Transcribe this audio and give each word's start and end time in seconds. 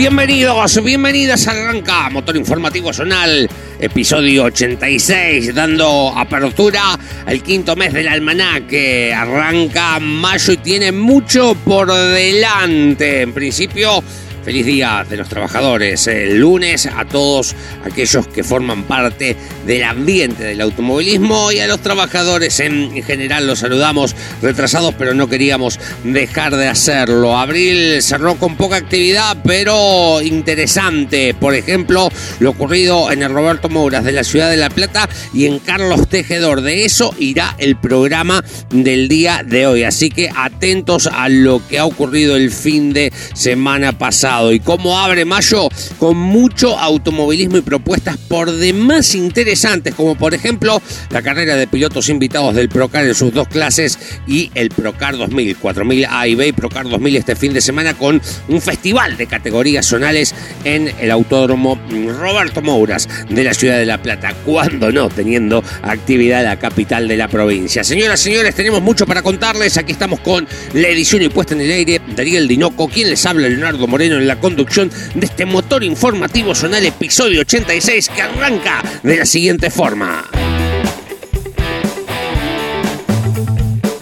Bienvenidos, 0.00 0.82
bienvenidas 0.82 1.46
a 1.46 1.50
Arranca 1.50 2.08
Motor 2.08 2.34
Informativo 2.38 2.90
Zonal, 2.90 3.46
episodio 3.78 4.44
86, 4.44 5.54
dando 5.54 6.14
apertura 6.16 6.98
al 7.26 7.42
quinto 7.42 7.76
mes 7.76 7.92
del 7.92 8.08
almanaque. 8.08 9.12
Arranca 9.12 10.00
mayo 10.00 10.54
y 10.54 10.56
tiene 10.56 10.90
mucho 10.90 11.54
por 11.66 11.92
delante. 11.92 13.20
En 13.20 13.34
principio, 13.34 14.02
Feliz 14.44 14.64
Día 14.64 15.04
de 15.08 15.16
los 15.16 15.28
Trabajadores. 15.28 16.06
El 16.06 16.38
lunes 16.38 16.86
a 16.86 17.04
todos 17.04 17.54
aquellos 17.84 18.26
que 18.26 18.42
forman 18.42 18.84
parte 18.84 19.36
del 19.66 19.84
ambiente 19.84 20.44
del 20.44 20.60
automovilismo 20.62 21.52
y 21.52 21.58
a 21.58 21.66
los 21.66 21.80
trabajadores 21.80 22.58
en 22.60 23.02
general 23.02 23.46
los 23.46 23.58
saludamos 23.58 24.16
retrasados, 24.40 24.94
pero 24.98 25.12
no 25.14 25.28
queríamos 25.28 25.78
dejar 26.04 26.56
de 26.56 26.68
hacerlo. 26.68 27.36
Abril 27.36 28.02
cerró 28.02 28.36
con 28.36 28.56
poca 28.56 28.76
actividad, 28.76 29.36
pero 29.44 30.22
interesante. 30.22 31.34
Por 31.34 31.54
ejemplo, 31.54 32.08
lo 32.38 32.50
ocurrido 32.50 33.12
en 33.12 33.22
el 33.22 33.32
Roberto 33.32 33.68
Mouras 33.68 34.04
de 34.04 34.12
la 34.12 34.24
Ciudad 34.24 34.50
de 34.50 34.56
La 34.56 34.70
Plata 34.70 35.08
y 35.34 35.46
en 35.46 35.58
Carlos 35.58 36.08
Tejedor. 36.08 36.62
De 36.62 36.84
eso 36.84 37.14
irá 37.18 37.54
el 37.58 37.76
programa 37.76 38.42
del 38.70 39.08
día 39.08 39.42
de 39.44 39.66
hoy. 39.66 39.84
Así 39.84 40.08
que 40.08 40.30
atentos 40.34 41.06
a 41.06 41.28
lo 41.28 41.66
que 41.68 41.78
ha 41.78 41.84
ocurrido 41.84 42.36
el 42.36 42.50
fin 42.50 42.92
de 42.92 43.12
semana 43.34 43.92
pasado 43.98 44.29
y 44.30 44.60
cómo 44.60 44.96
abre 44.96 45.24
mayo 45.24 45.68
con 45.98 46.16
mucho 46.16 46.78
automovilismo 46.78 47.56
y 47.56 47.62
propuestas 47.62 48.16
por 48.16 48.52
demás 48.52 49.16
interesantes, 49.16 49.92
como 49.96 50.14
por 50.14 50.34
ejemplo 50.34 50.80
la 51.10 51.20
carrera 51.20 51.56
de 51.56 51.66
pilotos 51.66 52.08
invitados 52.08 52.54
del 52.54 52.68
Procar 52.68 53.06
en 53.06 53.14
sus 53.16 53.34
dos 53.34 53.48
clases 53.48 53.98
y 54.28 54.52
el 54.54 54.70
Procar 54.70 55.16
2000, 55.16 55.56
4000 55.56 56.06
A 56.08 56.28
y 56.28 56.36
B 56.36 56.46
y 56.46 56.52
Procar 56.52 56.88
2000 56.88 57.16
este 57.16 57.34
fin 57.34 57.52
de 57.52 57.60
semana 57.60 57.94
con 57.94 58.22
un 58.48 58.60
festival 58.60 59.16
de 59.16 59.26
categorías 59.26 59.86
zonales 59.86 60.32
en 60.62 60.92
el 61.00 61.10
Autódromo 61.10 61.76
Roberto 61.90 62.62
Mouras 62.62 63.08
de 63.28 63.42
la 63.42 63.52
ciudad 63.52 63.78
de 63.78 63.86
La 63.86 64.00
Plata, 64.00 64.32
cuando 64.46 64.92
no 64.92 65.08
teniendo 65.08 65.64
actividad 65.82 66.44
la 66.44 66.56
capital 66.56 67.08
de 67.08 67.16
la 67.16 67.26
provincia. 67.26 67.82
Señoras, 67.82 68.20
señores, 68.20 68.54
tenemos 68.54 68.80
mucho 68.80 69.06
para 69.06 69.22
contarles. 69.22 69.76
Aquí 69.76 69.90
estamos 69.90 70.20
con 70.20 70.46
la 70.72 70.88
edición 70.88 71.22
y 71.22 71.28
puesta 71.28 71.54
en 71.54 71.62
el 71.62 71.72
aire. 71.72 72.00
Darío 72.14 72.46
Dinoco, 72.46 72.88
quien 72.88 73.10
les 73.10 73.26
habla, 73.26 73.48
Leonardo 73.48 73.86
Moreno 73.88 74.19
en 74.20 74.28
la 74.28 74.38
conducción 74.38 74.90
de 75.14 75.26
este 75.26 75.46
motor 75.46 75.82
informativo 75.82 76.54
zonal 76.54 76.86
episodio 76.86 77.40
86 77.40 78.10
que 78.14 78.22
arranca 78.22 78.82
de 79.02 79.16
la 79.16 79.26
siguiente 79.26 79.70
forma. 79.70 80.49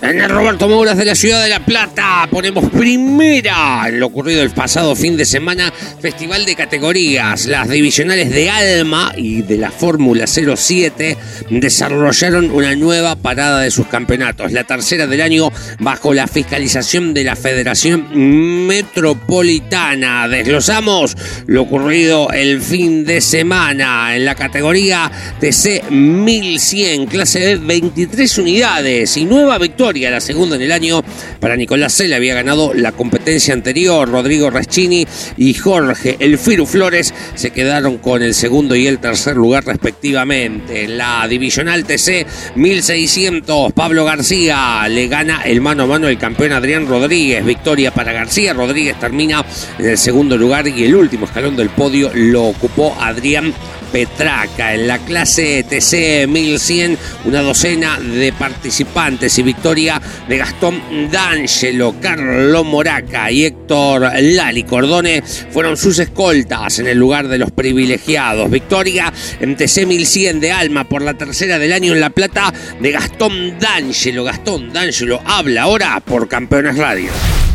En 0.09 0.23
el 0.23 0.31
Roberto 0.31 0.70
Mouras 0.70 0.97
de 0.97 1.05
la 1.05 1.14
ciudad 1.14 1.42
de 1.42 1.51
La 1.51 1.67
Plata 1.67 2.27
ponemos 2.31 2.70
primera 2.70 3.84
en 3.87 4.01
lo 4.01 4.06
ocurrido 4.06 4.41
el 4.41 4.48
pasado 4.48 4.97
fin 4.97 5.19
de 5.19 5.27
semana, 5.27 5.70
festival 6.01 6.46
de 6.46 6.57
categorías. 6.57 7.45
Las 7.45 7.69
divisionales 7.69 8.30
de 8.30 8.48
Alma 8.48 9.13
y 9.14 9.42
de 9.42 9.58
la 9.58 9.70
Fórmula 9.70 10.27
07 10.27 11.18
desarrollaron 11.51 12.51
una 12.51 12.74
nueva 12.74 13.17
parada 13.17 13.61
de 13.61 13.70
sus 13.70 13.86
campeonatos, 13.89 14.51
la 14.52 14.64
tercera 14.64 15.07
del 15.07 15.20
año 15.20 15.52
bajo 15.79 16.14
la 16.14 16.27
fiscalización 16.27 17.13
de 17.13 17.24
la 17.24 17.36
Federación 17.36 18.67
Metropolitana. 18.67 20.27
Desglosamos 20.27 21.18
lo 21.45 21.61
ocurrido 21.61 22.30
el 22.30 22.63
fin 22.63 23.05
de 23.05 23.20
semana 23.20 24.17
en 24.17 24.24
la 24.24 24.35
categoría 24.35 25.13
TC 25.39 25.91
1100, 25.91 27.07
clase 27.08 27.41
de 27.41 27.57
23 27.57 28.39
unidades 28.39 29.14
y 29.18 29.27
nueva 29.27 29.58
victoria 29.58 29.98
la 29.98 30.20
segunda 30.20 30.57
en 30.57 30.63
el 30.63 30.73
año 30.73 31.03
para 31.41 31.57
Nicolás 31.57 31.95
Cela. 31.95 32.17
Había 32.17 32.35
ganado 32.35 32.73
la 32.75 32.92
competencia 32.92 33.55
anterior. 33.55 34.09
Rodrigo 34.09 34.51
Raschini 34.51 35.07
y 35.36 35.55
Jorge 35.55 36.17
El 36.20 36.39
Firu 36.39 36.67
Flores 36.67 37.13
se 37.35 37.51
quedaron 37.51 37.98
con 37.98 38.23
el 38.23 38.35
segundo 38.35 38.75
y 38.77 38.86
el 38.86 38.98
tercer 38.98 39.36
lugar 39.36 39.64
respectivamente. 39.67 40.89
La 40.89 41.27
divisional 41.29 41.85
TC 41.85 42.27
1600, 42.55 43.73
Pablo 43.73 44.05
García 44.05 44.86
le 44.89 45.09
gana 45.09 45.42
el 45.42 45.61
mano 45.61 45.85
a 45.85 45.86
mano 45.86 46.09
el 46.09 46.19
campeón 46.19 46.53
Adrián 46.53 46.86
Rodríguez. 46.86 47.45
Victoria 47.45 47.92
para 47.92 48.13
García. 48.13 48.53
Rodríguez 48.53 48.98
termina 48.98 49.45
en 49.79 49.86
el 49.86 49.98
segundo 49.98 50.36
lugar 50.36 50.69
y 50.69 50.85
el 50.85 50.95
último 50.95 51.27
escalón 51.27 51.57
del 51.57 51.70
podio 51.70 52.11
lo 52.15 52.45
ocupó 52.45 52.97
Adrián 53.01 53.53
Petraca. 53.92 54.74
En 54.74 54.86
la 54.86 54.98
clase 54.98 55.64
TC 55.68 56.26
1100, 56.28 56.98
una 57.24 57.42
docena 57.42 57.98
de 57.98 58.32
participantes 58.32 59.38
y 59.38 59.42
victoria 59.42 60.00
de 60.28 60.38
Gastón 60.38 61.10
D'Angelo, 61.10 61.94
Carlo 62.00 62.64
Moraca 62.64 63.30
y 63.30 63.44
Héctor 63.44 64.10
Lali 64.20 64.64
Cordone 64.64 65.22
fueron 65.50 65.76
sus 65.76 65.98
escoltas 65.98 66.78
en 66.78 66.86
el 66.86 66.98
lugar 66.98 67.28
de 67.28 67.38
los 67.38 67.50
privilegiados. 67.50 68.50
Victoria 68.50 69.12
en 69.40 69.56
TC 69.56 69.86
1100 69.86 70.40
de 70.40 70.52
Alma 70.52 70.84
por 70.84 71.02
la 71.02 71.14
tercera 71.14 71.58
del 71.58 71.72
año 71.72 71.92
en 71.92 72.00
La 72.00 72.10
Plata 72.10 72.52
de 72.80 72.92
Gastón 72.92 73.58
D'Angelo. 73.58 74.24
Gastón 74.24 74.72
D'Angelo 74.72 75.20
habla 75.24 75.62
ahora 75.62 76.00
por 76.00 76.28
Campeones 76.28 76.76
Radio. 76.76 77.10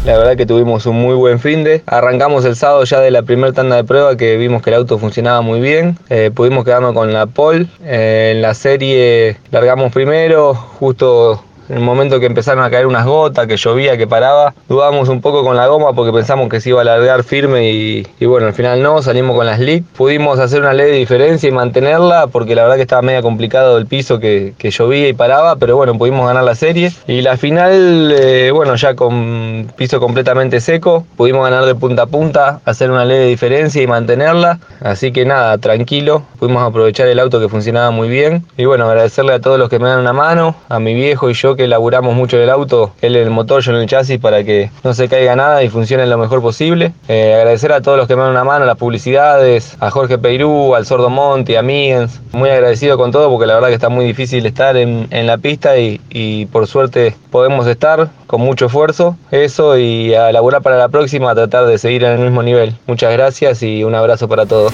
La 0.06 0.18
verdad 0.18 0.36
que 0.36 0.46
tuvimos 0.46 0.86
un 0.86 0.98
muy 0.98 1.16
buen 1.16 1.40
fin 1.40 1.64
de. 1.64 1.82
Arrancamos 1.86 2.44
el 2.44 2.58
sábado 2.58 2.84
ya 2.84 3.00
de 3.00 3.10
la 3.10 3.22
primera 3.22 3.54
tanda 3.54 3.78
de 3.78 3.86
prueba 3.86 4.18
que 4.18 4.36
vimos 4.36 4.62
que 4.62 4.70
el 4.70 4.76
auto 4.76 4.98
funcionaba 4.98 5.40
muy 5.40 5.62
bien. 5.62 5.98
Eh, 6.10 6.30
pudimos 6.34 6.66
quedarnos 6.66 6.94
con 6.94 7.14
la 7.14 7.26
pole. 7.26 7.68
Eh, 7.86 8.34
en 8.36 8.42
la 8.42 8.54
serie 8.54 9.38
largamos 9.50 9.94
primero, 9.94 10.56
justo 10.56 11.42
en 11.70 11.78
el 11.78 11.82
momento 11.82 12.20
que 12.20 12.26
empezaron 12.26 12.64
a 12.64 12.70
caer 12.70 12.86
unas 12.86 13.06
gotas, 13.06 13.48
que 13.48 13.58
llovía, 13.58 13.98
que 13.98 14.08
paraba, 14.08 14.54
dudamos 14.68 15.10
un 15.10 15.22
poco 15.22 15.44
con 15.44 15.56
la 15.56 15.68
goma 15.68 15.94
porque 15.94 16.12
pensamos 16.12 16.50
que 16.50 16.60
se 16.60 16.70
iba 16.70 16.82
a 16.82 16.84
largar 16.84 17.24
firme 17.24 17.72
y, 17.72 18.26
bueno, 18.26 18.48
al 18.48 18.54
final 18.54 18.82
no, 18.82 19.02
salimos 19.02 19.36
con 19.36 19.46
la 19.46 19.58
slick. 19.58 19.86
Pudimos 19.86 20.40
hacer 20.40 20.62
una 20.62 20.74
ley 20.74 20.92
de 20.92 20.98
diferencia 20.98 21.48
y 21.50 21.52
mantenerla 21.52 22.28
porque 22.28 22.56
la 22.56 22.64
verdad 22.64 22.76
que 22.76 22.82
estaba 22.82 23.02
media 23.02 23.22
complicado 23.22 23.78
el 23.78 23.86
piso 23.86 24.20
que, 24.20 24.54
llovía 24.60 25.08
y 25.08 25.14
paraba, 25.14 25.56
pero 25.58 25.76
bueno, 25.76 25.98
pudimos 25.98 26.28
ganar 26.28 26.44
la 26.44 26.56
serie. 26.56 26.92
Y 27.08 27.22
la 27.22 27.38
final, 27.38 28.14
eh, 28.18 28.52
bueno, 28.52 28.76
ya 28.76 28.96
con 28.96 29.72
piso 29.78 30.00
completamente 30.00 30.60
seco, 30.60 31.06
pudimos 31.16 31.44
ganar 31.44 31.66
de 31.66 31.76
punta 31.76 32.04
a 32.04 32.06
punta, 32.08 32.60
hacer 32.66 32.90
una 32.92 33.06
ley 33.06 33.20
de 33.20 33.28
diferencia 33.28 33.82
y 33.82 33.88
mantenerla. 33.88 34.60
Así 34.82 35.12
que 35.12 35.26
nada, 35.26 35.58
tranquilo, 35.58 36.24
pudimos 36.40 36.64
aprovechar 36.64 37.08
el 37.08 37.20
auto 37.20 37.40
que 37.40 37.50
funcionaba 37.50 37.92
muy 37.92 38.10
bien. 38.10 38.46
Y 38.58 38.66
bueno, 38.66 38.86
agradecerle 38.86 39.34
a 39.34 39.40
todos 39.40 39.60
los 39.60 39.70
que 39.70 39.80
me 39.80 39.88
dan 39.88 40.00
una 40.00 40.14
mano, 40.14 40.56
a 40.70 40.80
mi 40.80 40.94
viejo 40.94 41.30
y 41.30 41.34
yo 41.34 41.53
que 41.56 41.66
elaboramos 41.66 42.16
mucho 42.16 42.38
el 42.38 42.50
auto, 42.50 42.92
él 43.02 43.16
en 43.16 43.24
el 43.24 43.30
motor, 43.30 43.62
yo 43.62 43.72
en 43.72 43.78
el 43.78 43.88
chasis, 43.88 44.20
para 44.20 44.44
que 44.44 44.72
no 44.84 44.94
se 44.94 45.08
caiga 45.08 45.36
nada 45.36 45.64
y 45.64 45.70
funcione 45.70 46.06
lo 46.06 46.18
mejor 46.18 46.42
posible. 46.42 46.94
Eh, 47.08 47.34
agradecer 47.36 47.72
a 47.72 47.82
todos 47.82 47.98
los 47.98 48.08
que 48.08 48.16
me 48.16 48.22
dan 48.22 48.32
una 48.32 48.44
mano, 48.44 48.66
las 48.66 48.78
publicidades, 48.78 49.76
a 49.80 49.90
Jorge 49.90 50.18
Peirú, 50.18 50.76
al 50.76 50.86
Sordo 50.86 51.10
Monti, 51.10 51.56
a 51.56 51.62
Migens. 51.62 52.22
Muy 52.32 52.50
agradecido 52.50 52.98
con 52.98 53.12
todo 53.12 53.30
porque 53.30 53.46
la 53.46 53.56
verdad 53.56 53.70
que 53.70 53.76
está 53.76 53.90
muy 53.90 54.06
difícil 54.06 54.46
estar 54.46 54.78
en, 54.78 55.08
la 55.12 55.38
pista 55.38 55.78
y, 55.78 56.02
y, 56.10 56.48
por 56.48 56.68
suerte 56.68 57.16
podemos 57.32 57.66
estar 57.68 58.10
con 58.28 58.42
mucho 58.42 58.66
esfuerzo. 58.66 59.18
Eso 59.32 59.78
y 59.78 60.14
a 60.14 60.30
elaborar 60.30 60.62
para 60.62 60.78
la 60.78 60.90
próxima, 60.90 61.32
a 61.32 61.36
tratar 61.36 61.66
de 61.66 61.78
seguir 61.78 62.04
en 62.04 62.14
el 62.14 62.20
mismo 62.20 62.44
nivel. 62.44 62.76
Muchas 62.88 63.14
gracias 63.14 63.64
y 63.64 63.84
un 63.84 63.96
abrazo 63.96 64.28
para 64.28 64.46
todos. 64.46 64.74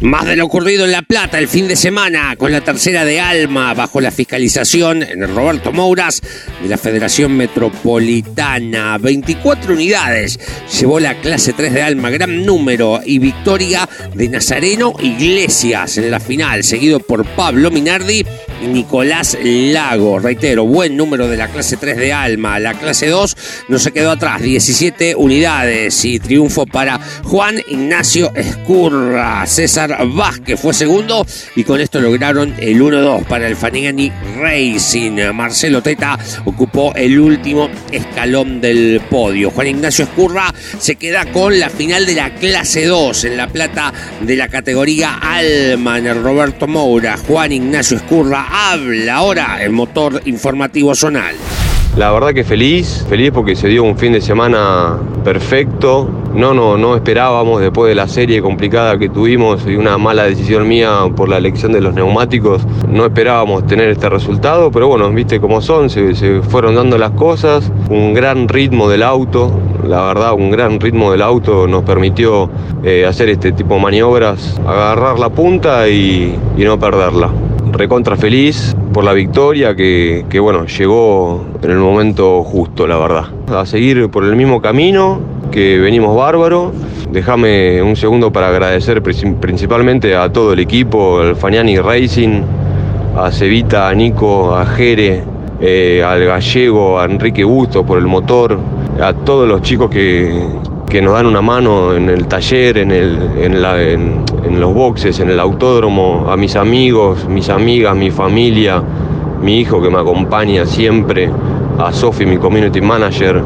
Más 0.00 0.26
de 0.26 0.36
lo 0.36 0.44
ocurrido 0.44 0.84
en 0.84 0.92
La 0.92 1.02
Plata 1.02 1.40
el 1.40 1.48
fin 1.48 1.66
de 1.66 1.74
semana 1.74 2.36
con 2.36 2.52
la 2.52 2.60
tercera 2.60 3.04
de 3.04 3.18
Alma 3.20 3.74
bajo 3.74 4.00
la 4.00 4.12
fiscalización 4.12 5.02
en 5.02 5.24
el 5.24 5.34
Roberto 5.34 5.72
Mouras 5.72 6.22
de 6.62 6.68
la 6.68 6.78
Federación 6.78 7.36
Metropolitana. 7.36 8.96
24 8.98 9.72
unidades 9.72 10.38
llevó 10.78 11.00
la 11.00 11.20
clase 11.20 11.52
3 11.52 11.74
de 11.74 11.82
Alma, 11.82 12.10
gran 12.10 12.46
número 12.46 13.00
y 13.04 13.18
victoria 13.18 13.88
de 14.14 14.28
Nazareno 14.28 14.94
Iglesias 15.00 15.98
en 15.98 16.12
la 16.12 16.20
final, 16.20 16.62
seguido 16.62 17.00
por 17.00 17.26
Pablo 17.34 17.72
Minardi 17.72 18.24
Nicolás 18.62 19.36
Lago. 19.42 20.18
Reitero, 20.18 20.64
buen 20.64 20.96
número 20.96 21.28
de 21.28 21.36
la 21.36 21.48
clase 21.48 21.76
3 21.76 21.96
de 21.96 22.12
Alma. 22.12 22.58
La 22.58 22.74
clase 22.74 23.08
2 23.08 23.36
no 23.68 23.78
se 23.78 23.92
quedó 23.92 24.10
atrás, 24.10 24.42
17 24.42 25.14
unidades 25.14 26.04
y 26.04 26.18
triunfo 26.18 26.66
para 26.66 26.98
Juan 27.24 27.56
Ignacio 27.68 28.32
Escurra. 28.34 29.46
César 29.46 29.96
Vázquez 30.08 30.60
fue 30.60 30.74
segundo 30.74 31.26
y 31.56 31.64
con 31.64 31.80
esto 31.80 32.00
lograron 32.00 32.54
el 32.58 32.80
1-2 32.80 33.24
para 33.24 33.46
el 33.46 33.56
Fanigani 33.56 34.12
Racing. 34.38 35.32
Marcelo 35.32 35.82
Teta 35.82 36.18
ocupó 36.44 36.94
el 36.94 37.18
último 37.18 37.68
escalón 37.92 38.60
del 38.60 39.00
podio. 39.08 39.50
Juan 39.50 39.68
Ignacio 39.68 40.04
Escurra 40.04 40.52
se 40.78 40.96
queda 40.96 41.26
con 41.32 41.58
la 41.58 41.70
final 41.70 42.06
de 42.06 42.14
la 42.14 42.34
clase 42.34 42.86
2 42.86 43.24
en 43.24 43.36
la 43.36 43.48
plata 43.48 43.92
de 44.20 44.36
la 44.36 44.48
categoría 44.48 45.14
Alman. 45.14 46.22
Roberto 46.22 46.66
Moura, 46.66 47.16
Juan 47.16 47.52
Ignacio 47.52 47.96
Escurra 47.96 48.47
habla 48.50 49.16
ahora 49.16 49.62
el 49.62 49.72
motor 49.72 50.22
informativo 50.24 50.94
zonal. 50.94 51.36
La 51.98 52.12
verdad 52.12 52.32
que 52.32 52.44
feliz, 52.44 53.04
feliz 53.08 53.32
porque 53.32 53.56
se 53.56 53.66
dio 53.66 53.82
un 53.82 53.98
fin 53.98 54.12
de 54.12 54.20
semana 54.20 54.98
perfecto. 55.24 56.08
No, 56.32 56.54
no, 56.54 56.76
no 56.78 56.94
esperábamos 56.94 57.60
después 57.60 57.88
de 57.88 57.96
la 57.96 58.06
serie 58.06 58.40
complicada 58.40 58.96
que 58.98 59.08
tuvimos 59.08 59.66
y 59.66 59.74
una 59.74 59.98
mala 59.98 60.22
decisión 60.22 60.68
mía 60.68 61.00
por 61.16 61.28
la 61.28 61.38
elección 61.38 61.72
de 61.72 61.80
los 61.80 61.94
neumáticos. 61.94 62.64
No 62.88 63.04
esperábamos 63.04 63.66
tener 63.66 63.88
este 63.88 64.08
resultado, 64.08 64.70
pero 64.70 64.86
bueno, 64.86 65.10
viste 65.10 65.40
cómo 65.40 65.60
son, 65.60 65.90
se, 65.90 66.14
fueron 66.42 66.76
dando 66.76 66.98
las 66.98 67.10
cosas. 67.12 67.72
Un 67.90 68.14
gran 68.14 68.46
ritmo 68.46 68.88
del 68.88 69.02
auto, 69.02 69.50
la 69.84 70.02
verdad, 70.02 70.34
un 70.34 70.52
gran 70.52 70.78
ritmo 70.78 71.10
del 71.10 71.22
auto 71.22 71.66
nos 71.66 71.82
permitió 71.82 72.48
eh, 72.84 73.06
hacer 73.06 73.28
este 73.28 73.50
tipo 73.50 73.74
de 73.74 73.80
maniobras, 73.80 74.60
agarrar 74.64 75.18
la 75.18 75.30
punta 75.30 75.88
y 75.88 76.38
no 76.58 76.78
perderla 76.78 77.32
recontra 77.78 78.16
feliz 78.16 78.76
por 78.92 79.04
la 79.04 79.12
victoria 79.12 79.74
que, 79.74 80.40
bueno, 80.40 80.66
llegó 80.66 81.44
en 81.62 81.70
el 81.70 81.78
momento 81.78 82.42
justo, 82.42 82.86
la 82.86 82.98
verdad. 82.98 83.24
A 83.54 83.64
seguir 83.64 84.10
por 84.10 84.24
el 84.24 84.34
mismo 84.34 84.60
camino, 84.60 85.20
que 85.52 85.78
venimos 85.78 86.14
bárbaro. 86.16 86.72
Déjame 87.12 87.80
un 87.80 87.96
segundo 87.96 88.32
para 88.32 88.48
agradecer 88.48 89.02
principalmente 89.02 90.14
a 90.14 90.30
todo 90.30 90.52
el 90.52 90.58
equipo, 90.58 91.20
al 91.20 91.36
Faniani 91.36 91.78
Racing, 91.78 92.42
a 93.16 93.30
Cevita, 93.30 93.88
a 93.88 93.94
Nico, 93.94 94.54
a 94.54 94.66
Jere, 94.66 95.22
eh, 95.60 96.02
al 96.04 96.24
gallego, 96.24 97.00
a 97.00 97.04
Enrique 97.04 97.44
Busto 97.44 97.86
por 97.86 97.98
el 97.98 98.06
motor, 98.06 98.58
a 99.00 99.12
todos 99.12 99.48
los 99.48 99.62
chicos 99.62 99.88
que, 99.88 100.36
que 100.88 101.02
nos 101.02 101.14
dan 101.14 101.26
una 101.26 101.42
mano 101.42 101.94
en 101.94 102.08
el 102.08 102.26
taller, 102.26 102.78
en, 102.78 102.90
el, 102.90 103.30
en, 103.38 103.60
la, 103.60 103.80
en, 103.82 104.24
los 104.58 104.72
boxes, 104.72 105.20
en 105.20 105.28
el 105.30 105.38
autódromo, 105.38 106.26
a 106.30 106.36
mis 106.36 106.56
amigos, 106.56 107.28
mis 107.28 107.50
amigas, 107.50 107.94
mi 107.94 108.10
familia, 108.10 108.82
mi 109.42 109.60
hijo 109.60 109.82
que 109.82 109.90
me 109.90 109.98
acompaña 109.98 110.64
siempre, 110.64 111.30
a 111.78 111.92
Sofi, 111.92 112.24
mi 112.24 112.38
community 112.38 112.80
manager, 112.80 113.42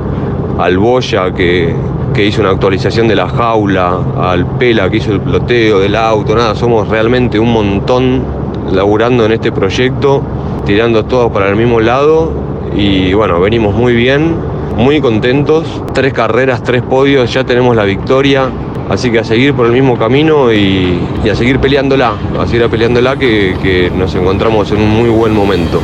al 0.59 0.79
Boya 0.79 1.35
que, 1.35 1.75
que 2.15 2.27
hizo 2.27 2.41
una 2.41 2.51
actualización 2.51 3.09
de 3.09 3.17
la 3.17 3.29
jaula, 3.29 3.99
al 4.19 4.47
Pela 4.59 4.89
que 4.89 4.99
hizo 4.99 5.13
el 5.13 5.21
ploteo 5.21 5.81
del 5.81 5.97
auto, 5.97 6.37
nada, 6.37 6.55
somos 6.55 6.89
realmente 6.89 7.39
un 7.39 7.53
montón 7.53 8.23
laburando 8.71 9.27
en 9.27 9.33
este 9.33 9.51
proyecto, 9.51 10.23
tirando 10.65 11.05
todos 11.05 11.33
para 11.33 11.49
el 11.49 11.57
mismo 11.57 11.81
lado 11.81 12.31
y 12.77 13.13
bueno, 13.13 13.41
venimos 13.41 13.75
muy 13.75 13.95
bien 13.95 14.52
muy 14.77 15.01
contentos. 15.01 15.83
Tres 15.93 16.13
carreras, 16.13 16.63
tres 16.63 16.83
podios, 16.83 17.33
ya 17.33 17.45
tenemos 17.45 17.75
la 17.77 17.85
victoria. 17.85 18.49
Así 18.89 19.11
que 19.11 19.21
a 19.21 19.25
seguir 19.25 19.55
por 19.55 19.67
el 19.67 19.73
mismo 19.73 19.97
camino 19.97 20.53
y, 20.53 21.01
a 21.31 21.35
seguir 21.35 21.59
peleándola, 21.61 22.15
a 22.39 22.47
seguir 22.47 22.69
peleándola 22.69 23.17
que, 23.17 23.57
que 23.63 23.91
nos 23.91 24.15
encontramos 24.15 24.71
en 24.73 24.79
un 24.79 24.91
muy 24.91 25.09
buen 25.09 25.35
momento. 25.35 25.81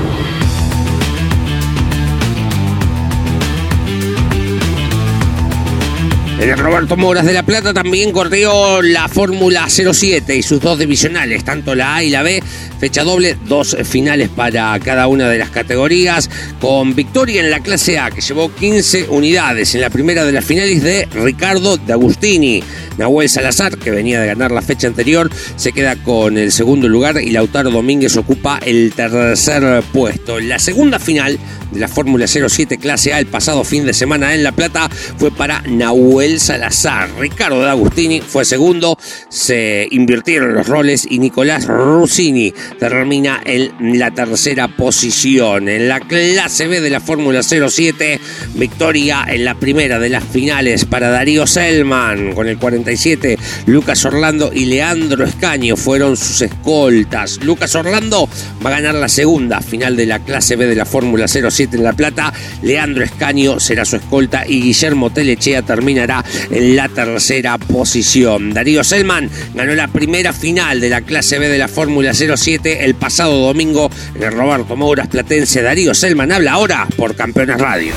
El 6.40 6.56
Roberto 6.56 6.96
Moras 6.96 7.26
de 7.26 7.32
La 7.32 7.42
Plata 7.42 7.74
también 7.74 8.12
corrió 8.12 8.80
la 8.80 9.08
Fórmula 9.08 9.66
07 9.68 10.36
y 10.36 10.42
sus 10.44 10.60
dos 10.60 10.78
divisionales, 10.78 11.42
tanto 11.42 11.74
la 11.74 11.96
A 11.96 12.04
y 12.04 12.10
la 12.10 12.22
B, 12.22 12.40
fecha 12.78 13.02
doble, 13.02 13.36
dos 13.46 13.76
finales 13.82 14.28
para 14.28 14.78
cada 14.78 15.08
una 15.08 15.28
de 15.28 15.36
las 15.36 15.50
categorías, 15.50 16.30
con 16.60 16.94
victoria 16.94 17.40
en 17.40 17.50
la 17.50 17.58
clase 17.58 17.98
A, 17.98 18.12
que 18.12 18.20
llevó 18.20 18.54
15 18.54 19.08
unidades 19.08 19.74
en 19.74 19.80
la 19.80 19.90
primera 19.90 20.24
de 20.24 20.30
las 20.30 20.44
finales 20.44 20.80
de 20.80 21.06
Ricardo 21.06 21.76
de 21.76 21.92
Agustini. 21.92 22.62
Nahuel 22.98 23.28
Salazar, 23.28 23.76
que 23.78 23.90
venía 23.90 24.20
de 24.20 24.26
ganar 24.26 24.50
la 24.50 24.62
fecha 24.62 24.86
anterior, 24.86 25.30
se 25.56 25.72
queda 25.72 25.96
con 25.96 26.36
el 26.36 26.50
segundo 26.52 26.88
lugar 26.88 27.20
y 27.20 27.30
Lautaro 27.30 27.70
Domínguez 27.70 28.16
ocupa 28.16 28.58
el 28.64 28.92
tercer 28.94 29.82
puesto. 29.92 30.40
La 30.40 30.58
segunda 30.58 30.98
final 30.98 31.38
de 31.70 31.80
la 31.80 31.88
Fórmula 31.88 32.26
07 32.26 32.78
Clase 32.78 33.12
A 33.12 33.18
el 33.18 33.26
pasado 33.26 33.64
fin 33.64 33.84
de 33.84 33.92
semana 33.92 34.34
en 34.34 34.42
La 34.42 34.52
Plata 34.52 34.88
fue 35.16 35.30
para 35.30 35.62
Nahuel 35.62 36.40
Salazar. 36.40 37.10
Ricardo 37.18 37.60
de 37.60 37.68
Agustini 37.68 38.20
fue 38.20 38.44
segundo, 38.44 38.98
se 39.28 39.86
invirtieron 39.90 40.54
los 40.54 40.66
roles 40.66 41.06
y 41.08 41.18
Nicolás 41.18 41.66
Rossini 41.66 42.52
termina 42.78 43.40
en 43.44 43.98
la 43.98 44.10
tercera 44.10 44.68
posición. 44.68 45.68
En 45.68 45.88
la 45.88 46.00
Clase 46.00 46.68
B 46.68 46.80
de 46.80 46.90
la 46.90 47.00
Fórmula 47.00 47.42
07, 47.42 48.20
victoria 48.54 49.24
en 49.28 49.44
la 49.44 49.54
primera 49.54 49.98
de 49.98 50.08
las 50.08 50.24
finales 50.24 50.84
para 50.84 51.10
Darío 51.10 51.46
Selman 51.46 52.34
con 52.34 52.48
el 52.48 52.58
47. 52.58 53.38
Lucas 53.66 54.04
Orlando 54.04 54.50
y 54.52 54.66
Leandro 54.66 55.24
Escaño 55.24 55.76
fueron 55.76 56.16
sus 56.16 56.42
escoltas. 56.42 57.38
Lucas 57.42 57.74
Orlando 57.74 58.28
va 58.64 58.70
a 58.70 58.80
ganar 58.80 58.94
la 58.94 59.08
segunda 59.08 59.60
final 59.60 59.96
de 59.96 60.06
la 60.06 60.20
Clase 60.20 60.56
B 60.56 60.66
de 60.66 60.74
la 60.74 60.84
Fórmula 60.84 61.26
07 61.28 61.57
en 61.60 61.82
La 61.82 61.92
Plata. 61.92 62.32
Leandro 62.62 63.04
Escaño 63.04 63.58
será 63.58 63.84
su 63.84 63.96
escolta 63.96 64.46
y 64.46 64.62
Guillermo 64.62 65.10
Telechea 65.10 65.62
terminará 65.62 66.24
en 66.50 66.76
la 66.76 66.88
tercera 66.88 67.58
posición. 67.58 68.52
Darío 68.52 68.84
Selman 68.84 69.30
ganó 69.54 69.74
la 69.74 69.88
primera 69.88 70.32
final 70.32 70.80
de 70.80 70.90
la 70.90 71.00
clase 71.00 71.38
B 71.38 71.48
de 71.48 71.58
la 71.58 71.68
Fórmula 71.68 72.12
07 72.14 72.84
el 72.84 72.94
pasado 72.94 73.40
domingo 73.40 73.90
en 74.14 74.22
el 74.22 74.32
Roberto 74.32 74.76
Mouras 74.76 75.08
Platense. 75.08 75.62
Darío 75.62 75.94
Selman 75.94 76.32
habla 76.32 76.52
ahora 76.52 76.86
por 76.96 77.14
Campeones 77.16 77.58
Radio. 77.58 77.92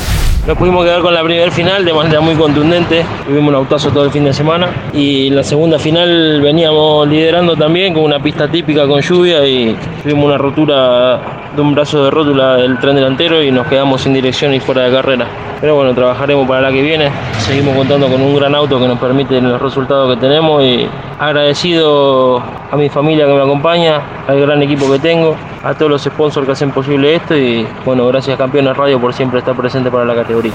Nos 0.47 0.57
pudimos 0.57 0.83
quedar 0.83 1.01
con 1.03 1.13
la 1.13 1.23
primera 1.23 1.51
final 1.51 1.85
de 1.85 1.93
manera 1.93 2.19
muy 2.19 2.33
contundente. 2.33 3.05
Tuvimos 3.27 3.49
un 3.49 3.55
autazo 3.55 3.91
todo 3.91 4.05
el 4.05 4.11
fin 4.11 4.23
de 4.23 4.33
semana. 4.33 4.69
Y 4.91 5.29
la 5.29 5.43
segunda 5.43 5.77
final 5.77 6.41
veníamos 6.41 7.07
liderando 7.07 7.55
también 7.55 7.93
con 7.93 8.03
una 8.03 8.19
pista 8.19 8.47
típica 8.47 8.87
con 8.87 9.01
lluvia 9.01 9.45
y 9.45 9.77
tuvimos 10.01 10.25
una 10.25 10.39
rotura 10.39 11.21
de 11.55 11.61
un 11.61 11.75
brazo 11.75 12.05
de 12.05 12.09
rótula 12.09 12.55
del 12.55 12.79
tren 12.79 12.95
delantero 12.95 13.43
y 13.43 13.51
nos 13.51 13.67
quedamos 13.67 14.01
sin 14.01 14.15
dirección 14.15 14.51
y 14.55 14.59
fuera 14.59 14.85
de 14.85 14.91
carrera. 14.91 15.27
Pero 15.61 15.75
bueno, 15.75 15.93
trabajaremos 15.93 16.47
para 16.47 16.61
la 16.61 16.71
que 16.71 16.81
viene. 16.81 17.11
Seguimos 17.37 17.75
contando 17.75 18.07
con 18.07 18.19
un 18.19 18.35
gran 18.35 18.55
auto 18.55 18.79
que 18.79 18.87
nos 18.87 18.97
permite 18.97 19.39
los 19.39 19.61
resultados 19.61 20.15
que 20.15 20.19
tenemos 20.19 20.63
y 20.63 20.87
agradecido 21.19 22.41
a 22.71 22.75
mi 22.75 22.89
familia 22.89 23.27
que 23.27 23.33
me 23.33 23.41
acompaña, 23.43 24.01
al 24.27 24.41
gran 24.41 24.63
equipo 24.63 24.91
que 24.91 24.97
tengo, 24.97 25.35
a 25.63 25.73
todos 25.73 25.91
los 25.91 26.03
sponsors 26.03 26.45
que 26.45 26.51
hacen 26.53 26.71
posible 26.71 27.15
esto 27.15 27.35
y 27.35 27.67
bueno, 27.85 28.07
gracias 28.07 28.37
Campeones 28.37 28.75
Radio 28.75 28.99
por 28.99 29.13
siempre 29.13 29.39
estar 29.39 29.55
presente 29.55 29.91
para 29.91 30.05
la 30.05 30.15
categoría. 30.15 30.53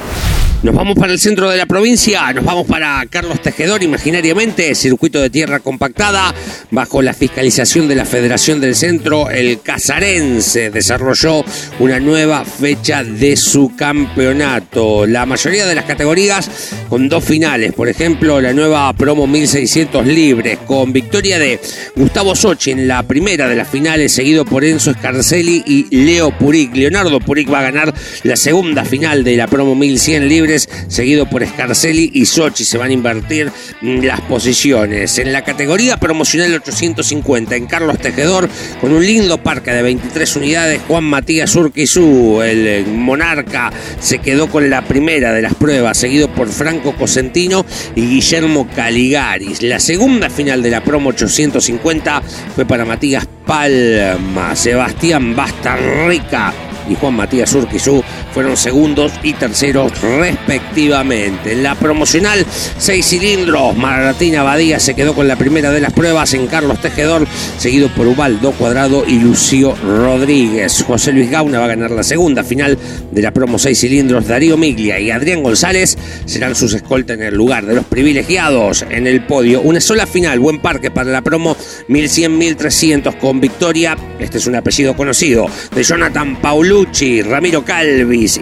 Nos 0.66 0.74
vamos 0.74 0.96
para 0.98 1.12
el 1.12 1.20
centro 1.20 1.48
de 1.48 1.56
la 1.56 1.66
provincia, 1.66 2.32
nos 2.32 2.44
vamos 2.44 2.66
para 2.66 3.06
Carlos 3.08 3.40
Tejedor, 3.40 3.84
imaginariamente, 3.84 4.74
circuito 4.74 5.20
de 5.20 5.30
tierra 5.30 5.60
compactada, 5.60 6.34
bajo 6.72 7.02
la 7.02 7.14
fiscalización 7.14 7.86
de 7.86 7.94
la 7.94 8.04
Federación 8.04 8.60
del 8.60 8.74
Centro, 8.74 9.30
el 9.30 9.60
Casarense 9.60 10.70
desarrolló 10.70 11.44
una 11.78 12.00
nueva 12.00 12.44
fecha 12.44 13.04
de 13.04 13.36
su 13.36 13.76
campeonato. 13.76 15.06
La 15.06 15.24
mayoría 15.24 15.66
de 15.66 15.76
las 15.76 15.84
categorías 15.84 16.50
con 16.88 17.08
dos 17.08 17.22
finales, 17.22 17.72
por 17.72 17.88
ejemplo, 17.88 18.40
la 18.40 18.52
nueva 18.52 18.92
promo 18.94 19.28
1600 19.28 20.04
libres, 20.04 20.58
con 20.66 20.92
victoria 20.92 21.38
de 21.38 21.60
Gustavo 21.94 22.34
Sochi 22.34 22.72
en 22.72 22.88
la 22.88 23.04
primera 23.04 23.48
de 23.48 23.54
las 23.54 23.68
finales, 23.68 24.10
seguido 24.10 24.44
por 24.44 24.64
Enzo 24.64 24.92
Scarcelli 24.92 25.62
y 25.64 25.94
Leo 25.94 26.36
Puric. 26.36 26.74
Leonardo 26.74 27.20
Puric 27.20 27.52
va 27.52 27.60
a 27.60 27.70
ganar 27.70 27.94
la 28.24 28.34
segunda 28.34 28.84
final 28.84 29.22
de 29.22 29.36
la 29.36 29.46
promo 29.46 29.76
1100 29.76 30.28
libres 30.28 30.55
seguido 30.88 31.28
por 31.28 31.46
Scarcelli 31.46 32.10
y 32.14 32.26
Sochi. 32.26 32.64
Se 32.64 32.78
van 32.78 32.90
a 32.90 32.94
invertir 32.94 33.50
las 33.82 34.20
posiciones. 34.22 35.18
En 35.18 35.32
la 35.32 35.42
categoría 35.42 35.96
promocional 35.98 36.54
850, 36.54 37.56
en 37.56 37.66
Carlos 37.66 37.98
Tejedor, 37.98 38.48
con 38.80 38.92
un 38.92 39.04
lindo 39.04 39.42
parque 39.42 39.72
de 39.72 39.82
23 39.82 40.36
unidades, 40.36 40.80
Juan 40.88 41.04
Matías 41.04 41.54
Urquizú, 41.54 42.42
el 42.42 42.86
monarca, 42.86 43.72
se 44.00 44.18
quedó 44.18 44.48
con 44.48 44.70
la 44.70 44.82
primera 44.82 45.32
de 45.32 45.42
las 45.42 45.54
pruebas, 45.54 45.98
seguido 45.98 46.28
por 46.28 46.48
Franco 46.48 46.94
Cosentino 46.96 47.64
y 47.94 48.02
Guillermo 48.02 48.68
Caligaris. 48.74 49.62
La 49.62 49.80
segunda 49.80 50.30
final 50.30 50.62
de 50.62 50.70
la 50.70 50.82
promo 50.82 51.10
850 51.10 52.22
fue 52.54 52.64
para 52.66 52.84
Matías 52.84 53.26
Palma, 53.46 54.54
Sebastián 54.56 55.36
Bastarrica 55.36 56.52
y 56.88 56.94
Juan 56.94 57.14
Matías 57.14 57.52
Urquizú 57.54 58.02
fueron 58.36 58.58
segundos 58.58 59.12
y 59.22 59.32
terceros 59.32 59.98
respectivamente. 60.02 61.52
En 61.52 61.62
la 61.62 61.74
promocional, 61.74 62.44
seis 62.76 63.06
cilindros, 63.06 63.74
Maratina 63.74 64.42
Badía 64.42 64.78
se 64.78 64.94
quedó 64.94 65.14
con 65.14 65.26
la 65.26 65.36
primera 65.36 65.70
de 65.70 65.80
las 65.80 65.94
pruebas 65.94 66.34
en 66.34 66.46
Carlos 66.46 66.78
Tejedor, 66.82 67.26
seguido 67.56 67.88
por 67.94 68.06
Ubaldo 68.06 68.52
Cuadrado 68.52 69.04
y 69.06 69.20
Lucio 69.20 69.74
Rodríguez. 69.74 70.84
José 70.86 71.12
Luis 71.12 71.30
Gauna 71.30 71.60
va 71.60 71.64
a 71.64 71.68
ganar 71.68 71.92
la 71.92 72.02
segunda 72.02 72.44
final 72.44 72.76
de 73.10 73.22
la 73.22 73.32
promo 73.32 73.58
seis 73.58 73.80
cilindros. 73.80 74.28
Darío 74.28 74.58
Miglia 74.58 75.00
y 75.00 75.10
Adrián 75.10 75.42
González 75.42 75.96
serán 76.26 76.54
sus 76.54 76.74
escoltas 76.74 77.16
en 77.16 77.22
el 77.22 77.34
lugar 77.34 77.64
de 77.64 77.76
los 77.76 77.86
privilegiados 77.86 78.84
en 78.90 79.06
el 79.06 79.24
podio. 79.24 79.62
Una 79.62 79.80
sola 79.80 80.06
final, 80.06 80.40
buen 80.40 80.58
parque 80.58 80.90
para 80.90 81.10
la 81.10 81.22
promo 81.22 81.56
1100-1300 81.88 83.16
con 83.16 83.40
victoria. 83.40 83.96
Este 84.18 84.36
es 84.36 84.46
un 84.46 84.56
apellido 84.56 84.94
conocido 84.94 85.46
de 85.74 85.82
Jonathan 85.82 86.38
Paulucci, 86.38 87.22
Ramiro 87.22 87.64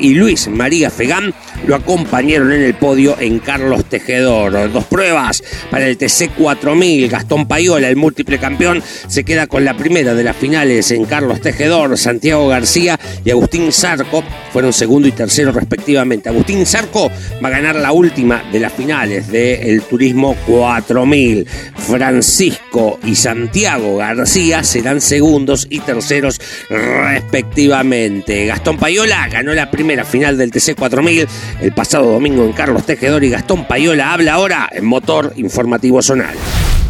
Y 0.01 0.15
Luis 0.15 0.49
María 0.49 0.89
Fegán 0.89 1.35
lo 1.67 1.75
acompañaron 1.75 2.53
en 2.53 2.63
el 2.63 2.75
podio 2.75 3.17
en 3.21 3.39
Carlos 3.39 3.85
Tejedor. 3.85 4.73
Dos 4.73 4.85
pruebas 4.85 5.43
para 5.71 5.87
el 5.87 5.99
TC 5.99 6.31
4000. 6.39 7.09
Gastón 7.11 7.47
Payola, 7.47 7.89
el 7.89 7.97
múltiple 7.97 8.39
campeón, 8.39 8.83
se 9.09 9.25
queda 9.25 9.47
con 9.47 9.65
la 9.65 9.77
primera 9.77 10.15
de 10.15 10.25
las 10.25 10.37
finales 10.37 10.91
en 10.91 11.05
Carlos 11.05 11.43
Tejedor. 11.43 11.99
Santiago 11.99 12.49
García 12.49 12.99
y 13.25 13.31
Agustín 13.31 13.73
Zarco 13.73 14.25
fueron 14.53 14.73
segundo 14.73 15.07
y 15.07 15.13
tercero 15.13 15.53
respectivamente. 15.53 16.31
Agustín 16.31 16.65
Zarco 16.65 17.11
va 17.45 17.49
a 17.49 17.53
ganar 17.53 17.77
la 17.77 17.93
última 17.93 18.43
de 18.51 18.61
las 18.61 18.73
finales 18.73 19.29
del 19.29 19.83
Turismo 19.83 20.35
4000. 20.47 21.47
Francisco 21.77 22.99
y 23.05 23.15
Santiago 23.15 23.99
García 23.99 24.65
serán 24.65 25.03
segundos 25.03 25.67
y 25.69 25.81
terceros 25.81 26.41
respectivamente. 26.71 28.47
Gastón 28.47 28.79
Payola 28.79 29.29
ganó 29.29 29.53
la 29.53 29.71
primera 29.75 30.05
final 30.05 30.39
del 30.39 30.53
TC 30.53 30.77
4000 30.79 31.27
el 31.61 31.73
pasado 31.73 32.13
domingo 32.13 32.45
en 32.45 32.53
Carlos 32.53 32.85
Tejedor 32.87 33.25
y 33.25 33.31
Gastón 33.31 33.67
Payola 33.67 34.13
habla 34.13 34.35
ahora 34.35 34.69
en 34.71 34.85
Motor 34.85 35.33
Informativo 35.35 36.01
Zonal. 36.01 36.37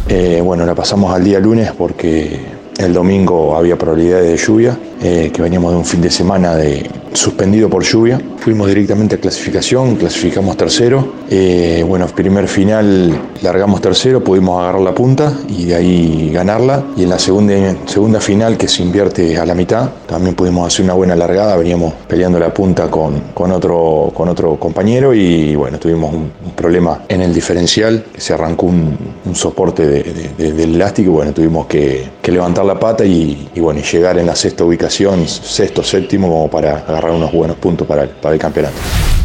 Eh, 0.07 0.39
bueno, 0.43 0.67
la 0.67 0.75
pasamos 0.75 1.11
al 1.11 1.23
día 1.23 1.39
lunes 1.39 1.71
porque 1.75 2.39
el 2.77 2.93
domingo 2.93 3.57
había 3.57 3.75
probabilidades 3.75 4.29
de 4.29 4.37
lluvia, 4.37 4.77
eh, 5.07 5.29
que 5.31 5.39
veníamos 5.39 5.71
de 5.71 5.77
un 5.77 5.85
fin 5.85 6.01
de 6.01 6.09
semana 6.09 6.55
de, 6.55 6.89
suspendido 7.15 7.69
por 7.69 7.83
lluvia. 7.83 8.19
Fuimos 8.39 8.67
directamente 8.67 9.15
a 9.15 9.17
clasificación, 9.19 9.95
clasificamos 9.95 10.57
tercero. 10.57 11.13
Eh, 11.29 11.83
bueno, 11.87 12.05
primer 12.07 12.47
final 12.47 13.15
largamos 13.41 13.81
tercero, 13.81 14.23
pudimos 14.23 14.61
agarrar 14.61 14.81
la 14.81 14.93
punta 14.93 15.33
y 15.47 15.65
de 15.65 15.75
ahí 15.75 16.31
ganarla. 16.31 16.83
Y 16.95 17.03
en 17.03 17.09
la 17.09 17.19
segunda, 17.19 17.53
segunda 17.85 18.19
final, 18.19 18.57
que 18.57 18.67
se 18.67 18.83
invierte 18.83 19.37
a 19.37 19.45
la 19.45 19.55
mitad, 19.55 19.89
también 20.07 20.35
pudimos 20.35 20.67
hacer 20.67 20.85
una 20.85 20.93
buena 20.93 21.15
largada. 21.15 21.55
Veníamos 21.57 21.93
peleando 22.07 22.39
la 22.39 22.53
punta 22.53 22.89
con, 22.89 23.19
con, 23.33 23.51
otro, 23.51 24.11
con 24.13 24.29
otro 24.29 24.57
compañero 24.57 25.13
y 25.13 25.55
bueno, 25.55 25.79
tuvimos 25.79 26.13
un, 26.13 26.31
problema 26.55 27.03
en 27.09 27.21
el 27.21 27.33
diferencial, 27.33 28.05
se 28.17 28.33
arrancó 28.33 28.67
un, 28.67 28.97
soporte 29.33 29.85
del 29.85 30.75
elástico 30.75 31.11
y 31.11 31.13
bueno, 31.13 31.33
tuvimos 31.33 31.67
que, 31.67 32.09
levantar 32.23 32.65
la 32.65 32.79
pata 32.79 33.05
y, 33.05 33.49
y 33.53 33.59
bueno, 33.59 33.81
llegar 33.81 34.17
en 34.17 34.25
la 34.25 34.35
sexta 34.35 34.63
ubicación, 34.63 34.94
sexto, 35.27 35.83
séptimo, 35.83 36.27
como 36.27 36.49
para 36.49 36.77
agarrar 36.77 37.11
unos 37.11 37.31
buenos 37.31 37.57
puntos 37.57 37.87
para 37.87 38.07
para 38.07 38.35
el 38.35 38.41
campeonato. 38.41 38.75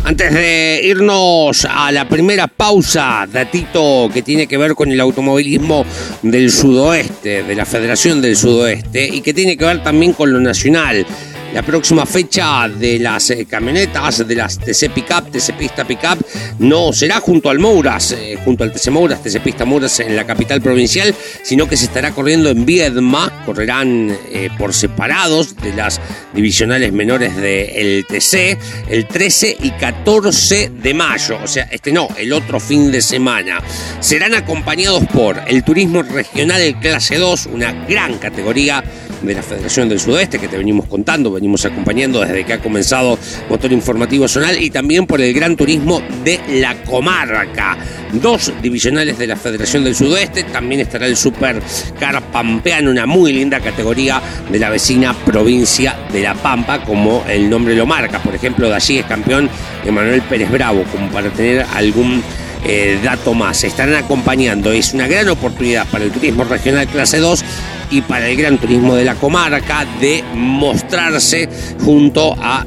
Antes 0.02 0.32
de 0.32 0.80
irnos 0.82 1.66
a 1.70 1.92
la 1.92 2.08
primera 2.08 2.48
pausa, 2.48 3.28
datito 3.30 4.08
que 4.12 4.22
tiene 4.22 4.46
que 4.46 4.56
ver 4.56 4.74
con 4.74 4.90
el 4.90 4.98
automovilismo 4.98 5.84
del 6.22 6.50
sudoeste, 6.50 7.42
de 7.42 7.54
la 7.54 7.66
Federación 7.66 8.22
del 8.22 8.34
Sudoeste, 8.34 9.06
y 9.06 9.20
que 9.20 9.34
tiene 9.34 9.56
que 9.56 9.64
ver 9.66 9.82
también 9.82 10.14
con 10.14 10.32
lo 10.32 10.40
nacional 10.40 11.06
la 11.52 11.62
próxima 11.62 12.06
fecha 12.06 12.68
de 12.68 12.98
las 12.98 13.30
eh, 13.30 13.46
camionetas, 13.46 14.26
de 14.26 14.34
las 14.34 14.58
TC 14.58 14.90
Pickup, 14.90 15.30
TC 15.30 15.54
Pista 15.56 15.84
Pickup, 15.84 16.24
no 16.60 16.92
será 16.92 17.20
junto 17.20 17.50
al 17.50 17.58
Mouras, 17.58 18.12
eh, 18.12 18.38
junto 18.44 18.62
al 18.62 18.72
TC 18.72 18.90
Mouras, 18.90 19.22
TC 19.22 19.40
Pista 19.40 19.64
Mouras 19.64 20.00
en 20.00 20.14
la 20.14 20.24
capital 20.24 20.60
provincial, 20.60 21.14
sino 21.42 21.68
que 21.68 21.76
se 21.76 21.86
estará 21.86 22.12
corriendo 22.12 22.50
en 22.50 22.64
Viedma, 22.64 23.44
correrán 23.44 24.16
eh, 24.30 24.48
por 24.58 24.72
separados 24.72 25.56
de 25.56 25.74
las 25.74 26.00
divisionales 26.34 26.92
menores 26.92 27.36
del 27.36 28.04
TC, 28.06 28.58
el 28.88 29.06
13 29.06 29.56
y 29.60 29.70
14 29.72 30.70
de 30.82 30.94
mayo, 30.94 31.38
o 31.42 31.48
sea, 31.48 31.64
este 31.70 31.92
no, 31.92 32.08
el 32.16 32.32
otro 32.32 32.60
fin 32.60 32.92
de 32.92 33.02
semana. 33.02 33.60
Serán 33.98 34.34
acompañados 34.34 35.04
por 35.12 35.40
el 35.48 35.64
Turismo 35.64 36.02
Regional 36.02 36.78
Clase 36.80 37.16
2, 37.16 37.46
una 37.46 37.72
gran 37.86 38.18
categoría 38.18 38.84
de 39.22 39.34
la 39.34 39.42
Federación 39.42 39.88
del 39.88 40.00
Sudeste 40.00 40.38
que 40.38 40.48
te 40.48 40.56
venimos 40.56 40.86
contando, 40.86 41.30
venimos 41.30 41.64
acompañando 41.64 42.20
desde 42.20 42.44
que 42.44 42.54
ha 42.54 42.60
comenzado 42.60 43.18
Motor 43.48 43.72
Informativo 43.72 44.28
Zonal 44.28 44.62
y 44.62 44.70
también 44.70 45.06
por 45.06 45.20
el 45.20 45.32
Gran 45.34 45.56
Turismo 45.56 46.02
de 46.24 46.40
la 46.60 46.82
Comarca. 46.82 47.76
Dos 48.12 48.52
divisionales 48.62 49.18
de 49.18 49.26
la 49.26 49.36
Federación 49.36 49.84
del 49.84 49.94
Sudoeste, 49.94 50.44
también 50.44 50.80
estará 50.80 51.06
el 51.06 51.16
Super 51.16 51.62
Car 51.98 52.20
Pampeano, 52.32 52.90
una 52.90 53.06
muy 53.06 53.32
linda 53.32 53.60
categoría 53.60 54.20
de 54.50 54.58
la 54.58 54.70
vecina 54.70 55.14
provincia 55.14 55.96
de 56.12 56.22
La 56.22 56.34
Pampa, 56.34 56.82
como 56.82 57.24
el 57.28 57.48
nombre 57.48 57.76
lo 57.76 57.86
marca. 57.86 58.18
Por 58.20 58.34
ejemplo, 58.34 58.68
de 58.68 58.74
allí 58.74 58.98
es 58.98 59.06
campeón 59.06 59.48
Emanuel 59.84 60.22
Pérez 60.22 60.50
Bravo, 60.50 60.84
como 60.90 61.08
para 61.10 61.30
tener 61.30 61.64
algún 61.74 62.22
eh, 62.64 62.98
dato 63.02 63.34
más. 63.34 63.64
Estarán 63.64 63.96
acompañando, 63.96 64.72
es 64.72 64.92
una 64.92 65.06
gran 65.06 65.28
oportunidad 65.28 65.86
para 65.88 66.04
el 66.04 66.10
turismo 66.10 66.44
regional 66.44 66.86
clase 66.88 67.18
2 67.18 67.44
y 67.90 68.00
para 68.02 68.28
el 68.28 68.36
gran 68.36 68.58
turismo 68.58 68.94
de 68.94 69.04
la 69.04 69.14
comarca 69.14 69.86
de 70.00 70.22
mostrarse 70.34 71.48
junto 71.84 72.34
al 72.40 72.66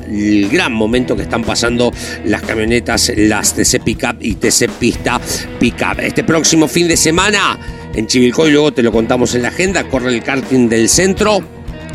gran 0.49 0.73
momento 0.73 1.15
que 1.15 1.23
están 1.23 1.43
pasando 1.43 1.91
las 2.25 2.41
camionetas, 2.41 3.11
las 3.15 3.53
TC 3.53 3.83
Pickup 3.83 4.17
y 4.19 4.35
TC 4.35 4.69
Pista 4.79 5.19
Pickup. 5.59 5.99
Este 5.99 6.23
próximo 6.23 6.67
fin 6.67 6.87
de 6.87 6.97
semana 6.97 7.57
en 7.95 8.07
Chivilcoy, 8.07 8.51
luego 8.51 8.73
te 8.73 8.83
lo 8.83 8.91
contamos 8.91 9.35
en 9.35 9.43
la 9.43 9.49
agenda, 9.49 9.83
corre 9.85 10.09
el 10.09 10.23
karting 10.23 10.67
del 10.67 10.89
centro 10.89 11.52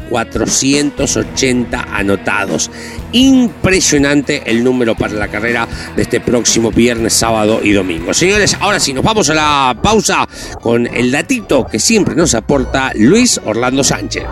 480 0.08 1.86
anotados. 1.92 2.70
Impresionante 3.12 4.42
el 4.46 4.62
número 4.64 4.94
para 4.94 5.14
la 5.14 5.28
carrera 5.28 5.66
de 5.96 6.02
este 6.02 6.20
próximo 6.20 6.70
viernes, 6.70 7.12
sábado 7.12 7.60
y 7.62 7.72
domingo. 7.72 8.12
Señores, 8.14 8.56
ahora 8.60 8.80
sí, 8.80 8.92
nos 8.92 9.04
vamos 9.04 9.30
a 9.30 9.34
la 9.34 9.76
pausa 9.82 10.28
con 10.60 10.86
el 10.86 11.10
datito 11.10 11.66
que 11.66 11.78
siempre 11.78 12.14
nos 12.14 12.34
aporta 12.34 12.92
Luis 12.94 13.40
Orlando 13.44 13.84
Sánchez. 13.84 14.26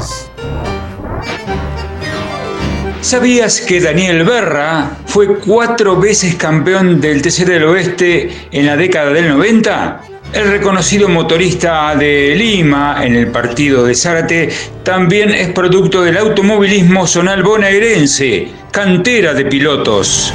¿Sabías 3.00 3.60
que 3.60 3.80
Daniel 3.80 4.24
Berra 4.24 4.90
fue 5.06 5.38
cuatro 5.38 5.96
veces 5.96 6.34
campeón 6.34 7.00
del 7.00 7.22
TC 7.22 7.44
del 7.44 7.62
Oeste 7.62 8.48
en 8.50 8.66
la 8.66 8.76
década 8.76 9.12
del 9.12 9.28
90? 9.28 10.15
El 10.32 10.50
reconocido 10.50 11.08
motorista 11.08 11.94
de 11.94 12.34
Lima 12.36 13.04
en 13.04 13.14
el 13.14 13.28
partido 13.28 13.84
de 13.84 13.94
Zárate 13.94 14.52
también 14.82 15.30
es 15.30 15.52
producto 15.52 16.02
del 16.02 16.18
automovilismo 16.18 17.06
zonal 17.06 17.42
bonaerense, 17.42 18.48
cantera 18.70 19.32
de 19.32 19.46
pilotos. 19.46 20.34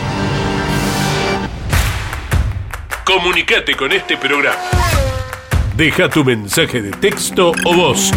Comunicate 3.03 3.75
con 3.75 3.91
este 3.91 4.17
programa. 4.17 4.57
Deja 5.75 6.09
tu 6.09 6.23
mensaje 6.23 6.81
de 6.81 6.91
texto 6.91 7.51
o 7.65 7.73
voz 7.73 8.11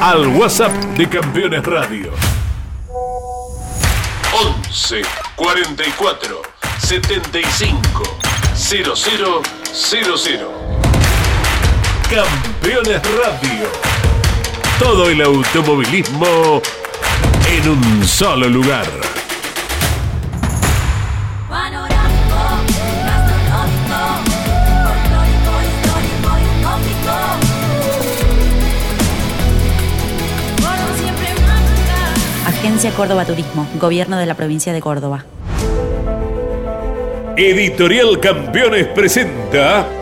al 0.00 0.26
WhatsApp 0.26 0.72
de 0.96 1.08
Campeones 1.08 1.64
Radio. 1.64 2.12
11 4.32 5.02
44 5.36 6.42
75 6.78 8.18
0000 8.54 10.61
Campeones 12.12 13.00
Radio. 13.16 13.68
Todo 14.78 15.08
el 15.08 15.22
automovilismo 15.22 16.60
en 17.50 17.70
un 17.70 18.04
solo 18.06 18.50
lugar. 18.50 18.84
Agencia 32.46 32.90
Córdoba 32.90 33.24
Turismo, 33.24 33.66
Gobierno 33.80 34.18
de 34.18 34.26
la 34.26 34.34
Provincia 34.34 34.74
de 34.74 34.82
Córdoba. 34.82 35.24
Editorial 37.38 38.20
Campeones 38.20 38.86
presenta 38.88 40.01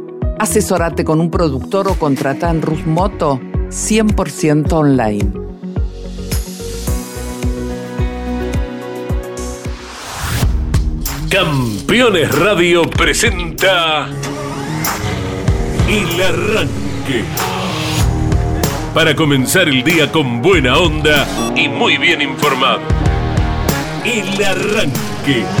Asesorate 0.41 1.05
con 1.05 1.21
un 1.21 1.29
productor 1.29 1.87
o 1.87 1.93
contrata 1.93 2.49
en 2.49 2.63
Rus 2.63 2.83
Moto 2.87 3.39
100% 3.69 4.73
online. 4.73 5.31
Campeones 11.29 12.35
Radio 12.39 12.89
presenta 12.89 14.07
El 15.87 16.21
Arranque. 16.23 17.23
Para 18.95 19.15
comenzar 19.15 19.69
el 19.69 19.83
día 19.83 20.11
con 20.11 20.41
buena 20.41 20.75
onda 20.79 21.53
y 21.55 21.67
muy 21.67 21.99
bien 21.99 22.19
informado. 22.19 22.79
El 24.03 24.43
Arranque. 24.43 25.60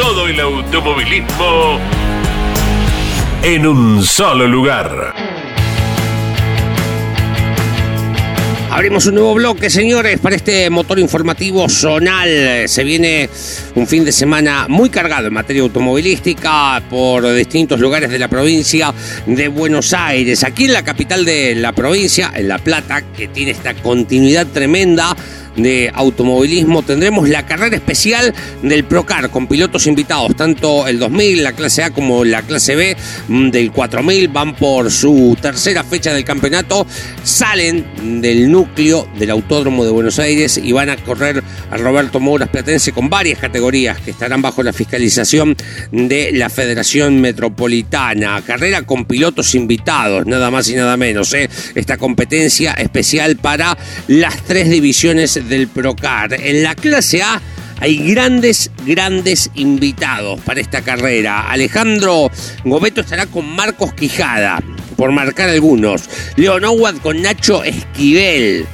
Todo 0.00 0.28
el 0.28 0.40
automovilismo 0.40 1.78
en 3.42 3.66
un 3.66 4.02
solo 4.02 4.46
lugar. 4.46 5.12
Abrimos 8.70 9.04
un 9.04 9.16
nuevo 9.16 9.34
bloque, 9.34 9.68
señores, 9.68 10.18
para 10.18 10.36
este 10.36 10.70
motor 10.70 10.98
informativo 10.98 11.68
zonal. 11.68 12.66
Se 12.66 12.82
viene 12.82 13.28
un 13.74 13.86
fin 13.86 14.02
de 14.02 14.12
semana 14.12 14.66
muy 14.70 14.88
cargado 14.88 15.26
en 15.26 15.34
materia 15.34 15.60
automovilística 15.60 16.82
por 16.88 17.34
distintos 17.34 17.78
lugares 17.78 18.08
de 18.08 18.18
la 18.18 18.28
provincia 18.28 18.94
de 19.26 19.48
Buenos 19.48 19.92
Aires. 19.92 20.44
Aquí 20.44 20.64
en 20.64 20.72
la 20.72 20.82
capital 20.82 21.26
de 21.26 21.54
la 21.56 21.72
provincia, 21.74 22.32
en 22.34 22.48
La 22.48 22.58
Plata, 22.58 23.02
que 23.02 23.28
tiene 23.28 23.50
esta 23.50 23.74
continuidad 23.74 24.46
tremenda 24.46 25.14
de 25.56 25.90
automovilismo 25.94 26.82
tendremos 26.82 27.28
la 27.28 27.46
carrera 27.46 27.76
especial 27.76 28.34
del 28.62 28.84
Procar 28.84 29.30
con 29.30 29.46
pilotos 29.46 29.86
invitados, 29.86 30.34
tanto 30.36 30.86
el 30.86 30.98
2000, 30.98 31.42
la 31.42 31.52
clase 31.52 31.82
A 31.82 31.90
como 31.90 32.24
la 32.24 32.42
clase 32.42 32.74
B 32.74 32.96
mm, 33.28 33.50
del 33.50 33.72
4000 33.72 34.28
van 34.28 34.54
por 34.56 34.90
su 34.90 35.36
tercera 35.40 35.84
fecha 35.84 36.12
del 36.12 36.24
campeonato, 36.24 36.86
salen 37.22 38.20
del 38.20 38.50
núcleo 38.50 39.08
del 39.18 39.30
Autódromo 39.30 39.84
de 39.84 39.90
Buenos 39.90 40.18
Aires 40.18 40.60
y 40.62 40.72
van 40.72 40.90
a 40.90 40.96
correr 40.96 41.42
a 41.70 41.76
Roberto 41.76 42.20
Mouras 42.20 42.48
Platense 42.48 42.92
con 42.92 43.08
varias 43.08 43.38
categorías 43.38 43.98
que 44.00 44.10
estarán 44.10 44.42
bajo 44.42 44.62
la 44.62 44.72
fiscalización 44.72 45.56
de 45.92 46.32
la 46.32 46.48
Federación 46.48 47.20
Metropolitana. 47.20 48.42
Carrera 48.42 48.82
con 48.82 49.04
pilotos 49.04 49.54
invitados, 49.54 50.26
nada 50.26 50.50
más 50.50 50.68
y 50.68 50.74
nada 50.74 50.96
menos. 50.96 51.32
¿eh? 51.34 51.48
Esta 51.74 51.96
competencia 51.96 52.72
especial 52.74 53.36
para 53.36 53.76
las 54.08 54.42
tres 54.42 54.68
divisiones 54.68 55.39
del 55.48 55.68
Procar. 55.68 56.34
En 56.34 56.62
la 56.62 56.74
clase 56.74 57.22
A 57.22 57.40
hay 57.80 57.96
grandes, 57.96 58.70
grandes 58.84 59.50
invitados 59.54 60.40
para 60.40 60.60
esta 60.60 60.82
carrera. 60.82 61.50
Alejandro 61.50 62.30
Gobeto 62.64 63.00
estará 63.00 63.26
con 63.26 63.54
Marcos 63.56 63.94
Quijada, 63.94 64.62
por 64.96 65.12
marcar 65.12 65.48
algunos. 65.48 66.08
Leonowad 66.36 66.96
con 66.96 67.22
Nacho 67.22 67.64
Esquivel. 67.64 68.66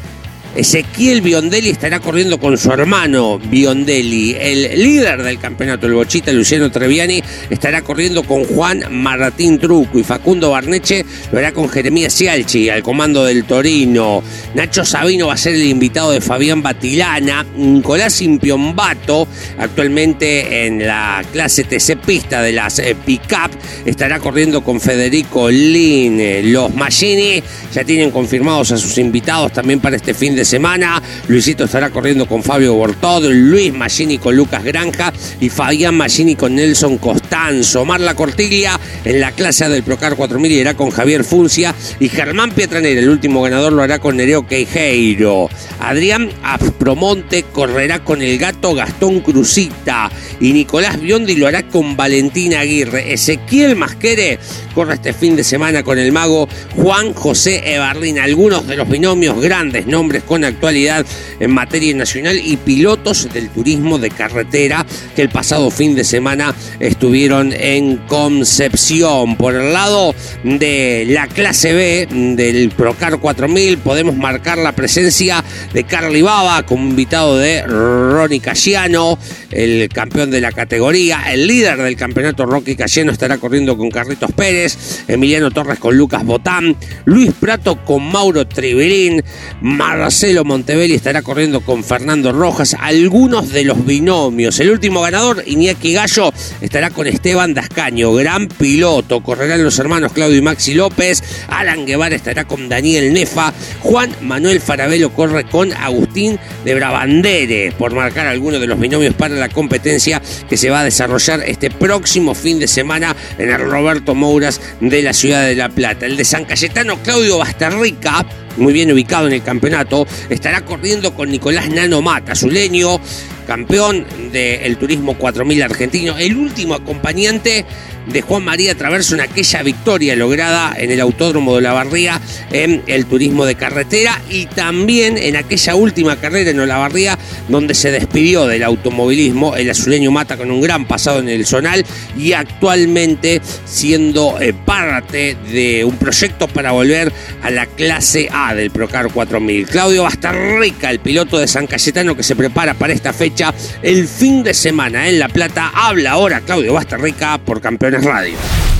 Ezequiel 0.56 1.20
Biondelli 1.20 1.68
estará 1.68 2.00
corriendo 2.00 2.40
con 2.40 2.56
su 2.56 2.72
hermano 2.72 3.38
Biondelli. 3.38 4.34
El 4.38 4.82
líder 4.82 5.22
del 5.22 5.38
campeonato, 5.38 5.86
el 5.86 5.92
Bochita 5.92 6.32
Luciano 6.32 6.70
Treviani, 6.70 7.22
estará 7.50 7.82
corriendo 7.82 8.22
con 8.22 8.44
Juan 8.44 8.84
Martín 8.90 9.58
Truco 9.58 9.98
y 9.98 10.02
Facundo 10.02 10.50
Barneche 10.50 11.04
lo 11.30 11.38
hará 11.38 11.52
con 11.52 11.68
Jeremías 11.68 12.16
Cialchi 12.16 12.70
al 12.70 12.82
comando 12.82 13.24
del 13.24 13.44
Torino. 13.44 14.22
Nacho 14.54 14.84
Sabino 14.84 15.26
va 15.26 15.34
a 15.34 15.36
ser 15.36 15.54
el 15.54 15.66
invitado 15.66 16.12
de 16.12 16.22
Fabián 16.22 16.62
Batilana. 16.62 17.44
Nicolás 17.56 18.22
Impiombato, 18.22 19.28
actualmente 19.58 20.66
en 20.66 20.86
la 20.86 21.22
clase 21.32 21.64
TC 21.64 21.96
Pista 21.98 22.40
de 22.40 22.52
las 22.52 22.78
eh, 22.78 22.96
Pickup, 23.04 23.50
estará 23.84 24.18
corriendo 24.20 24.64
con 24.64 24.80
Federico 24.80 25.50
Lin. 25.50 26.50
Los 26.50 26.74
Magini 26.74 27.42
ya 27.74 27.84
tienen 27.84 28.10
confirmados 28.10 28.72
a 28.72 28.78
sus 28.78 28.96
invitados 28.96 29.52
también 29.52 29.80
para 29.80 29.96
este 29.96 30.14
fin 30.14 30.34
de 30.34 30.45
semana. 30.46 31.02
Luisito 31.28 31.64
estará 31.64 31.90
corriendo 31.90 32.26
con 32.26 32.42
Fabio 32.42 32.72
Bortod, 32.72 33.26
Luis 33.30 33.74
Magini 33.74 34.16
con 34.16 34.34
Lucas 34.34 34.64
Granja 34.64 35.12
y 35.40 35.50
Fabián 35.50 35.94
Magini 35.94 36.36
con 36.36 36.54
Nelson 36.54 36.96
Costanzo. 36.96 37.84
Marla 37.84 38.14
Cortiglia 38.14 38.80
en 39.04 39.20
la 39.20 39.32
clase 39.32 39.68
del 39.68 39.82
Procar 39.82 40.16
4000 40.16 40.52
irá 40.52 40.74
con 40.74 40.90
Javier 40.90 41.24
Funcia 41.24 41.74
y 42.00 42.08
Germán 42.08 42.52
Pietranera, 42.52 43.00
el 43.00 43.08
último 43.08 43.42
ganador, 43.42 43.72
lo 43.72 43.82
hará 43.82 43.98
con 43.98 44.16
Nereo 44.16 44.46
Queijeiro. 44.46 45.48
Adrián 45.80 46.30
Aspromonte 46.42 47.42
correrá 47.44 48.04
con 48.04 48.22
el 48.22 48.38
gato 48.38 48.74
Gastón 48.74 49.20
Cruzita 49.20 50.10
y 50.40 50.52
Nicolás 50.52 51.00
Biondi 51.00 51.34
lo 51.34 51.46
hará 51.46 51.64
con 51.64 51.96
Valentina 51.96 52.60
Aguirre. 52.60 53.12
Ezequiel 53.12 53.76
Masquere 53.76 54.38
corre 54.74 54.94
este 54.94 55.12
fin 55.12 55.36
de 55.36 55.44
semana 55.44 55.82
con 55.82 55.98
el 55.98 56.12
mago 56.12 56.48
Juan 56.76 57.12
José 57.12 57.74
Ebarlín. 57.74 58.18
Algunos 58.18 58.66
de 58.66 58.76
los 58.76 58.88
binomios 58.88 59.40
grandes 59.40 59.86
nombres 59.86 60.22
con 60.26 60.44
actualidad 60.44 61.06
en 61.40 61.50
materia 61.52 61.94
nacional 61.94 62.40
y 62.42 62.56
pilotos 62.56 63.28
del 63.32 63.48
turismo 63.48 63.98
de 63.98 64.10
carretera 64.10 64.84
que 65.14 65.22
el 65.22 65.28
pasado 65.28 65.70
fin 65.70 65.94
de 65.94 66.04
semana 66.04 66.54
estuvieron 66.80 67.52
en 67.52 67.96
Concepción. 68.08 69.36
Por 69.36 69.54
el 69.54 69.72
lado 69.72 70.14
de 70.42 71.06
la 71.08 71.28
clase 71.28 71.72
B 71.72 72.08
del 72.36 72.70
Procar 72.70 73.18
4000 73.18 73.78
podemos 73.78 74.16
marcar 74.16 74.58
la 74.58 74.72
presencia 74.72 75.44
de 75.72 75.84
Carly 75.84 76.22
Baba 76.22 76.64
como 76.64 76.88
invitado 76.88 77.38
de 77.38 77.62
Ronnie 77.62 78.40
Casiano, 78.40 79.18
el 79.50 79.88
campeón 79.88 80.30
de 80.30 80.40
la 80.40 80.52
categoría, 80.52 81.32
el 81.32 81.46
líder 81.46 81.78
del 81.78 81.96
campeonato 81.96 82.46
Rocky 82.46 82.74
Casiano 82.74 83.12
estará 83.12 83.38
corriendo 83.38 83.76
con 83.76 83.90
Carlitos 83.90 84.32
Pérez, 84.32 85.04
Emiliano 85.08 85.50
Torres 85.50 85.78
con 85.78 85.96
Lucas 85.96 86.24
Botán, 86.24 86.76
Luis 87.04 87.32
Prato 87.38 87.84
con 87.84 88.10
Mauro 88.10 88.46
Tribilín, 88.46 89.22
Marcelo 89.60 90.15
Montevelli 90.44 90.94
estará 90.94 91.20
corriendo 91.20 91.60
con 91.60 91.84
Fernando 91.84 92.32
Rojas, 92.32 92.74
algunos 92.80 93.52
de 93.52 93.64
los 93.64 93.84
binomios. 93.84 94.58
El 94.60 94.70
último 94.70 95.02
ganador, 95.02 95.42
Iñaki 95.46 95.92
Gallo, 95.92 96.32
estará 96.62 96.88
con 96.88 97.06
Esteban 97.06 97.52
Dascaño, 97.52 98.14
gran 98.14 98.48
piloto. 98.48 99.22
Correrán 99.22 99.62
los 99.62 99.78
hermanos 99.78 100.12
Claudio 100.12 100.38
y 100.38 100.40
Maxi 100.40 100.72
López, 100.72 101.22
Alan 101.48 101.84
Guevara 101.84 102.16
estará 102.16 102.46
con 102.46 102.66
Daniel 102.66 103.12
Nefa, 103.12 103.52
Juan 103.80 104.10
Manuel 104.22 104.62
Farabelo 104.62 105.12
corre 105.12 105.44
con 105.44 105.74
Agustín 105.74 106.38
de 106.64 106.74
Brabandere, 106.74 107.72
por 107.76 107.94
marcar 107.94 108.26
algunos 108.26 108.58
de 108.58 108.68
los 108.68 108.80
binomios 108.80 109.14
para 109.14 109.34
la 109.34 109.50
competencia 109.50 110.22
que 110.48 110.56
se 110.56 110.70
va 110.70 110.80
a 110.80 110.84
desarrollar 110.84 111.42
este 111.46 111.70
próximo 111.70 112.34
fin 112.34 112.58
de 112.58 112.68
semana 112.68 113.14
en 113.36 113.50
el 113.50 113.58
Roberto 113.58 114.14
Mouras 114.14 114.62
de 114.80 115.02
la 115.02 115.12
ciudad 115.12 115.44
de 115.44 115.56
La 115.56 115.68
Plata. 115.68 116.06
El 116.06 116.16
de 116.16 116.24
San 116.24 116.46
Cayetano, 116.46 117.02
Claudio 117.02 117.36
Bastarrica, 117.36 118.24
muy 118.56 118.72
bien 118.72 118.90
ubicado 118.92 119.26
en 119.26 119.34
el 119.34 119.42
campeonato, 119.42 120.06
estará 120.28 120.64
corriendo 120.64 121.14
con 121.14 121.30
Nicolás 121.30 121.68
Nano 121.68 122.02
Mata, 122.02 122.32
azuleño, 122.32 123.00
campeón 123.46 124.04
del 124.32 124.76
turismo 124.76 125.16
4000 125.16 125.62
argentino, 125.62 126.18
el 126.18 126.36
último 126.36 126.74
acompañante 126.74 127.64
de 128.06 128.22
Juan 128.22 128.44
María 128.44 128.74
Traverso 128.74 129.14
en 129.14 129.20
aquella 129.20 129.62
victoria 129.62 130.16
lograda 130.16 130.74
en 130.76 130.90
el 130.90 131.00
Autódromo 131.00 131.56
de 131.56 131.62
la 131.62 131.72
Barría 131.72 132.20
en 132.52 132.82
el 132.86 133.06
turismo 133.06 133.44
de 133.44 133.56
carretera 133.56 134.20
y 134.30 134.46
también 134.46 135.18
en 135.18 135.36
aquella 135.36 135.74
última 135.74 136.16
carrera 136.16 136.50
en 136.50 136.60
Olavarría 136.60 137.18
donde 137.48 137.74
se 137.74 137.90
despidió 137.90 138.46
del 138.46 138.62
automovilismo 138.62 139.56
el 139.56 139.70
azuleño 139.70 140.10
Mata 140.10 140.36
con 140.36 140.50
un 140.50 140.60
gran 140.60 140.86
pasado 140.86 141.18
en 141.18 141.28
el 141.28 141.46
zonal 141.46 141.84
y 142.16 142.32
actualmente 142.32 143.40
siendo 143.64 144.40
eh, 144.40 144.52
parte 144.52 145.36
de 145.50 145.84
un 145.84 145.96
proyecto 145.96 146.46
para 146.48 146.72
volver 146.72 147.12
a 147.42 147.50
la 147.50 147.66
clase 147.66 148.28
A 148.30 148.54
del 148.54 148.70
Procar 148.70 149.12
4000. 149.12 149.66
Claudio 149.66 150.04
Bastarrica, 150.04 150.90
el 150.90 151.00
piloto 151.00 151.38
de 151.38 151.48
San 151.48 151.66
Cayetano 151.66 152.16
que 152.16 152.22
se 152.22 152.36
prepara 152.36 152.74
para 152.74 152.92
esta 152.92 153.12
fecha 153.12 153.35
el 153.82 154.08
fin 154.08 154.42
de 154.42 154.54
semana 154.54 155.08
en 155.08 155.18
La 155.18 155.28
Plata, 155.28 155.70
habla 155.74 156.12
ahora 156.12 156.40
Claudio 156.40 156.72
Bastarrica 156.72 157.38
por 157.38 157.60
Campeones 157.60 158.04
Radio 158.04 158.36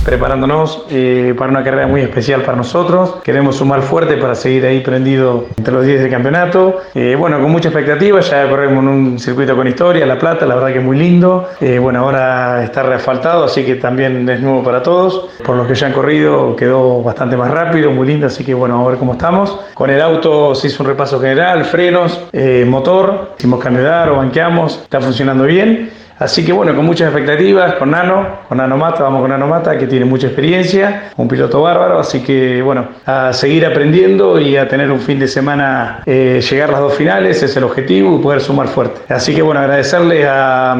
preparándonos 0.06 0.84
eh, 0.88 1.34
para 1.36 1.50
una 1.50 1.64
carrera 1.64 1.88
muy 1.88 2.00
especial 2.00 2.42
para 2.42 2.56
nosotros. 2.56 3.16
Queremos 3.24 3.56
sumar 3.56 3.82
fuerte 3.82 4.16
para 4.16 4.36
seguir 4.36 4.64
ahí 4.64 4.80
prendido 4.80 5.46
entre 5.58 5.74
los 5.74 5.84
10 5.84 6.02
del 6.02 6.10
campeonato. 6.10 6.78
Eh, 6.94 7.16
bueno, 7.18 7.40
con 7.40 7.50
mucha 7.50 7.70
expectativa, 7.70 8.20
ya 8.20 8.48
corremos 8.48 8.84
en 8.84 8.88
un 8.88 9.18
circuito 9.18 9.56
con 9.56 9.66
historia, 9.66 10.06
La 10.06 10.16
Plata, 10.16 10.46
la 10.46 10.54
verdad 10.54 10.68
que 10.68 10.78
es 10.78 10.84
muy 10.84 10.96
lindo. 10.96 11.48
Eh, 11.60 11.80
bueno, 11.80 11.98
ahora 11.98 12.62
está 12.62 12.84
reasfaltado, 12.84 13.46
así 13.46 13.64
que 13.64 13.74
también 13.74 14.28
es 14.28 14.40
nuevo 14.40 14.62
para 14.62 14.80
todos. 14.80 15.28
Por 15.44 15.56
los 15.56 15.66
que 15.66 15.74
ya 15.74 15.88
han 15.88 15.92
corrido 15.92 16.54
quedó 16.54 17.02
bastante 17.02 17.36
más 17.36 17.50
rápido, 17.50 17.90
muy 17.90 18.06
lindo, 18.06 18.28
así 18.28 18.44
que 18.44 18.54
bueno, 18.54 18.86
a 18.86 18.88
ver 18.88 18.98
cómo 18.98 19.14
estamos. 19.14 19.58
Con 19.74 19.90
el 19.90 20.00
auto 20.00 20.54
se 20.54 20.68
hizo 20.68 20.84
un 20.84 20.88
repaso 20.88 21.18
general, 21.18 21.64
frenos, 21.64 22.20
motor, 22.66 23.32
hicimos 23.36 23.58
cambio 23.58 23.82
de 23.82 23.90
aro, 23.90 24.16
banqueamos, 24.16 24.82
está 24.84 25.00
funcionando 25.00 25.44
bien. 25.44 26.05
Así 26.18 26.44
que 26.44 26.52
bueno, 26.52 26.74
con 26.74 26.86
muchas 26.86 27.12
expectativas, 27.12 27.74
con 27.74 27.90
Nano, 27.90 28.26
con 28.48 28.56
Nano 28.58 28.78
Mata, 28.78 29.02
vamos 29.02 29.20
con 29.20 29.30
Nano 29.30 29.46
Mata, 29.46 29.76
que 29.76 29.86
tiene 29.86 30.06
mucha 30.06 30.28
experiencia, 30.28 31.10
un 31.16 31.28
piloto 31.28 31.60
bárbaro, 31.60 31.98
así 31.98 32.20
que 32.20 32.62
bueno, 32.62 32.88
a 33.04 33.34
seguir 33.34 33.66
aprendiendo 33.66 34.40
y 34.40 34.56
a 34.56 34.66
tener 34.66 34.90
un 34.90 35.00
fin 35.00 35.18
de 35.18 35.28
semana, 35.28 36.02
eh, 36.06 36.40
llegar 36.48 36.70
a 36.70 36.72
las 36.72 36.80
dos 36.80 36.94
finales, 36.94 37.42
es 37.42 37.54
el 37.56 37.64
objetivo 37.64 38.16
y 38.18 38.22
poder 38.22 38.40
sumar 38.40 38.68
fuerte. 38.68 39.12
Así 39.12 39.34
que 39.34 39.42
bueno, 39.42 39.60
agradecerle 39.60 40.26
a, 40.26 40.74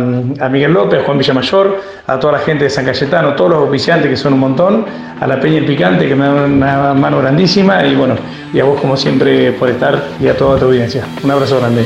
Miguel 0.51 0.73
López, 0.73 1.01
a 1.01 1.05
Juan 1.05 1.19
Villamayor, 1.19 1.81
a 2.07 2.19
toda 2.19 2.35
la 2.35 2.39
gente 2.39 2.65
de 2.65 2.71
San 2.71 2.87
Cayetano, 2.87 3.35
todos 3.35 3.51
los 3.51 3.69
oficiantes 3.69 4.09
que 4.09 4.17
son 4.17 4.33
un 4.33 4.41
montón, 4.41 4.87
a 5.21 5.27
la 5.27 5.39
Peña 5.39 5.59
El 5.59 5.67
Picante 5.67 6.09
que 6.09 6.15
me 6.15 6.25
da 6.25 6.45
una 6.45 6.95
mano 6.95 7.19
grandísima 7.19 7.85
y 7.85 7.95
bueno, 7.95 8.15
y 8.55 8.61
a 8.61 8.65
vos 8.65 8.81
como 8.81 8.97
siempre 8.97 9.53
por 9.53 9.69
estar 9.69 10.01
y 10.19 10.29
a 10.29 10.37
toda 10.37 10.59
tu 10.59 10.67
audiencia. 10.67 11.05
Un 11.23 11.31
abrazo 11.31 11.59
grande. 11.59 11.85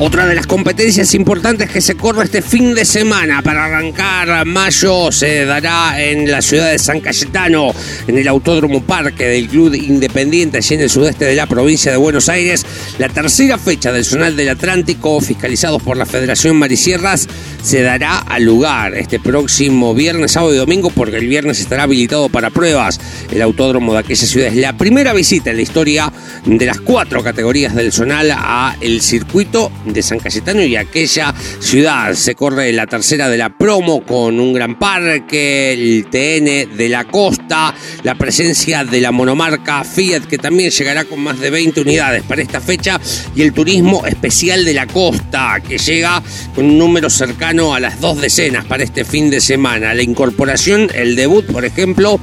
Otra 0.00 0.26
de 0.26 0.36
las 0.36 0.46
competencias 0.46 1.12
importantes 1.14 1.68
que 1.70 1.80
se 1.80 1.96
corre 1.96 2.22
este 2.22 2.40
fin 2.40 2.72
de 2.72 2.84
semana 2.84 3.42
para 3.42 3.64
arrancar 3.64 4.46
mayo 4.46 5.10
se 5.10 5.44
dará 5.44 6.00
en 6.00 6.30
la 6.30 6.40
ciudad 6.40 6.70
de 6.70 6.78
San 6.78 7.00
Cayetano, 7.00 7.72
en 8.06 8.16
el 8.16 8.28
Autódromo 8.28 8.80
Parque 8.80 9.24
del 9.24 9.48
Club 9.48 9.74
Independiente, 9.74 10.58
allí 10.58 10.76
en 10.76 10.82
el 10.82 10.90
sudeste 10.90 11.24
de 11.24 11.34
la 11.34 11.46
provincia 11.46 11.90
de 11.90 11.98
Buenos 11.98 12.28
Aires. 12.28 12.64
La 12.98 13.08
tercera 13.08 13.58
fecha 13.58 13.90
del 13.90 14.04
Zonal 14.04 14.36
del 14.36 14.50
Atlántico, 14.50 15.20
fiscalizados 15.20 15.82
por 15.82 15.96
la 15.96 16.06
Federación 16.06 16.56
Marisierras, 16.56 17.26
se 17.60 17.82
dará 17.82 18.18
al 18.18 18.44
lugar 18.44 18.94
este 18.94 19.18
próximo 19.18 19.94
viernes, 19.94 20.30
sábado 20.30 20.54
y 20.54 20.58
domingo, 20.58 20.90
porque 20.90 21.16
el 21.16 21.26
viernes 21.26 21.58
estará 21.58 21.82
habilitado 21.82 22.28
para 22.28 22.50
pruebas. 22.50 23.00
El 23.30 23.42
autódromo 23.42 23.92
de 23.92 24.00
aquella 24.00 24.26
ciudad 24.26 24.48
es 24.48 24.56
la 24.56 24.76
primera 24.76 25.12
visita 25.12 25.50
en 25.50 25.56
la 25.56 25.62
historia 25.62 26.12
de 26.44 26.66
las 26.66 26.80
cuatro 26.80 27.22
categorías 27.22 27.74
del 27.74 27.92
Zonal 27.92 28.30
a 28.30 28.76
el 28.80 29.00
circuito 29.02 29.70
de 29.84 30.02
San 30.02 30.18
Cayetano 30.18 30.62
y 30.62 30.76
aquella 30.76 31.34
ciudad. 31.60 32.14
Se 32.14 32.34
corre 32.34 32.72
la 32.72 32.86
tercera 32.86 33.28
de 33.28 33.36
la 33.36 33.50
promo 33.50 34.04
con 34.04 34.40
un 34.40 34.52
gran 34.52 34.78
parque, 34.78 35.72
el 35.72 36.06
TN 36.06 36.76
de 36.76 36.88
la 36.88 37.04
costa, 37.04 37.74
la 38.02 38.14
presencia 38.14 38.84
de 38.84 39.00
la 39.00 39.12
monomarca 39.12 39.84
Fiat 39.84 40.24
que 40.24 40.38
también 40.38 40.70
llegará 40.70 41.04
con 41.04 41.20
más 41.20 41.38
de 41.38 41.50
20 41.50 41.82
unidades 41.82 42.22
para 42.22 42.42
esta 42.42 42.60
fecha 42.60 43.00
y 43.34 43.42
el 43.42 43.52
turismo 43.52 44.06
especial 44.06 44.64
de 44.64 44.74
la 44.74 44.86
costa 44.86 45.60
que 45.66 45.78
llega 45.78 46.22
con 46.54 46.64
un 46.64 46.78
número 46.78 47.10
cercano 47.10 47.74
a 47.74 47.80
las 47.80 48.00
dos 48.00 48.20
decenas 48.20 48.64
para 48.64 48.84
este 48.84 49.04
fin 49.04 49.28
de 49.30 49.40
semana. 49.40 49.94
La 49.94 50.02
incorporación, 50.02 50.88
el 50.94 51.14
debut, 51.14 51.46
por 51.46 51.64
ejemplo, 51.64 52.20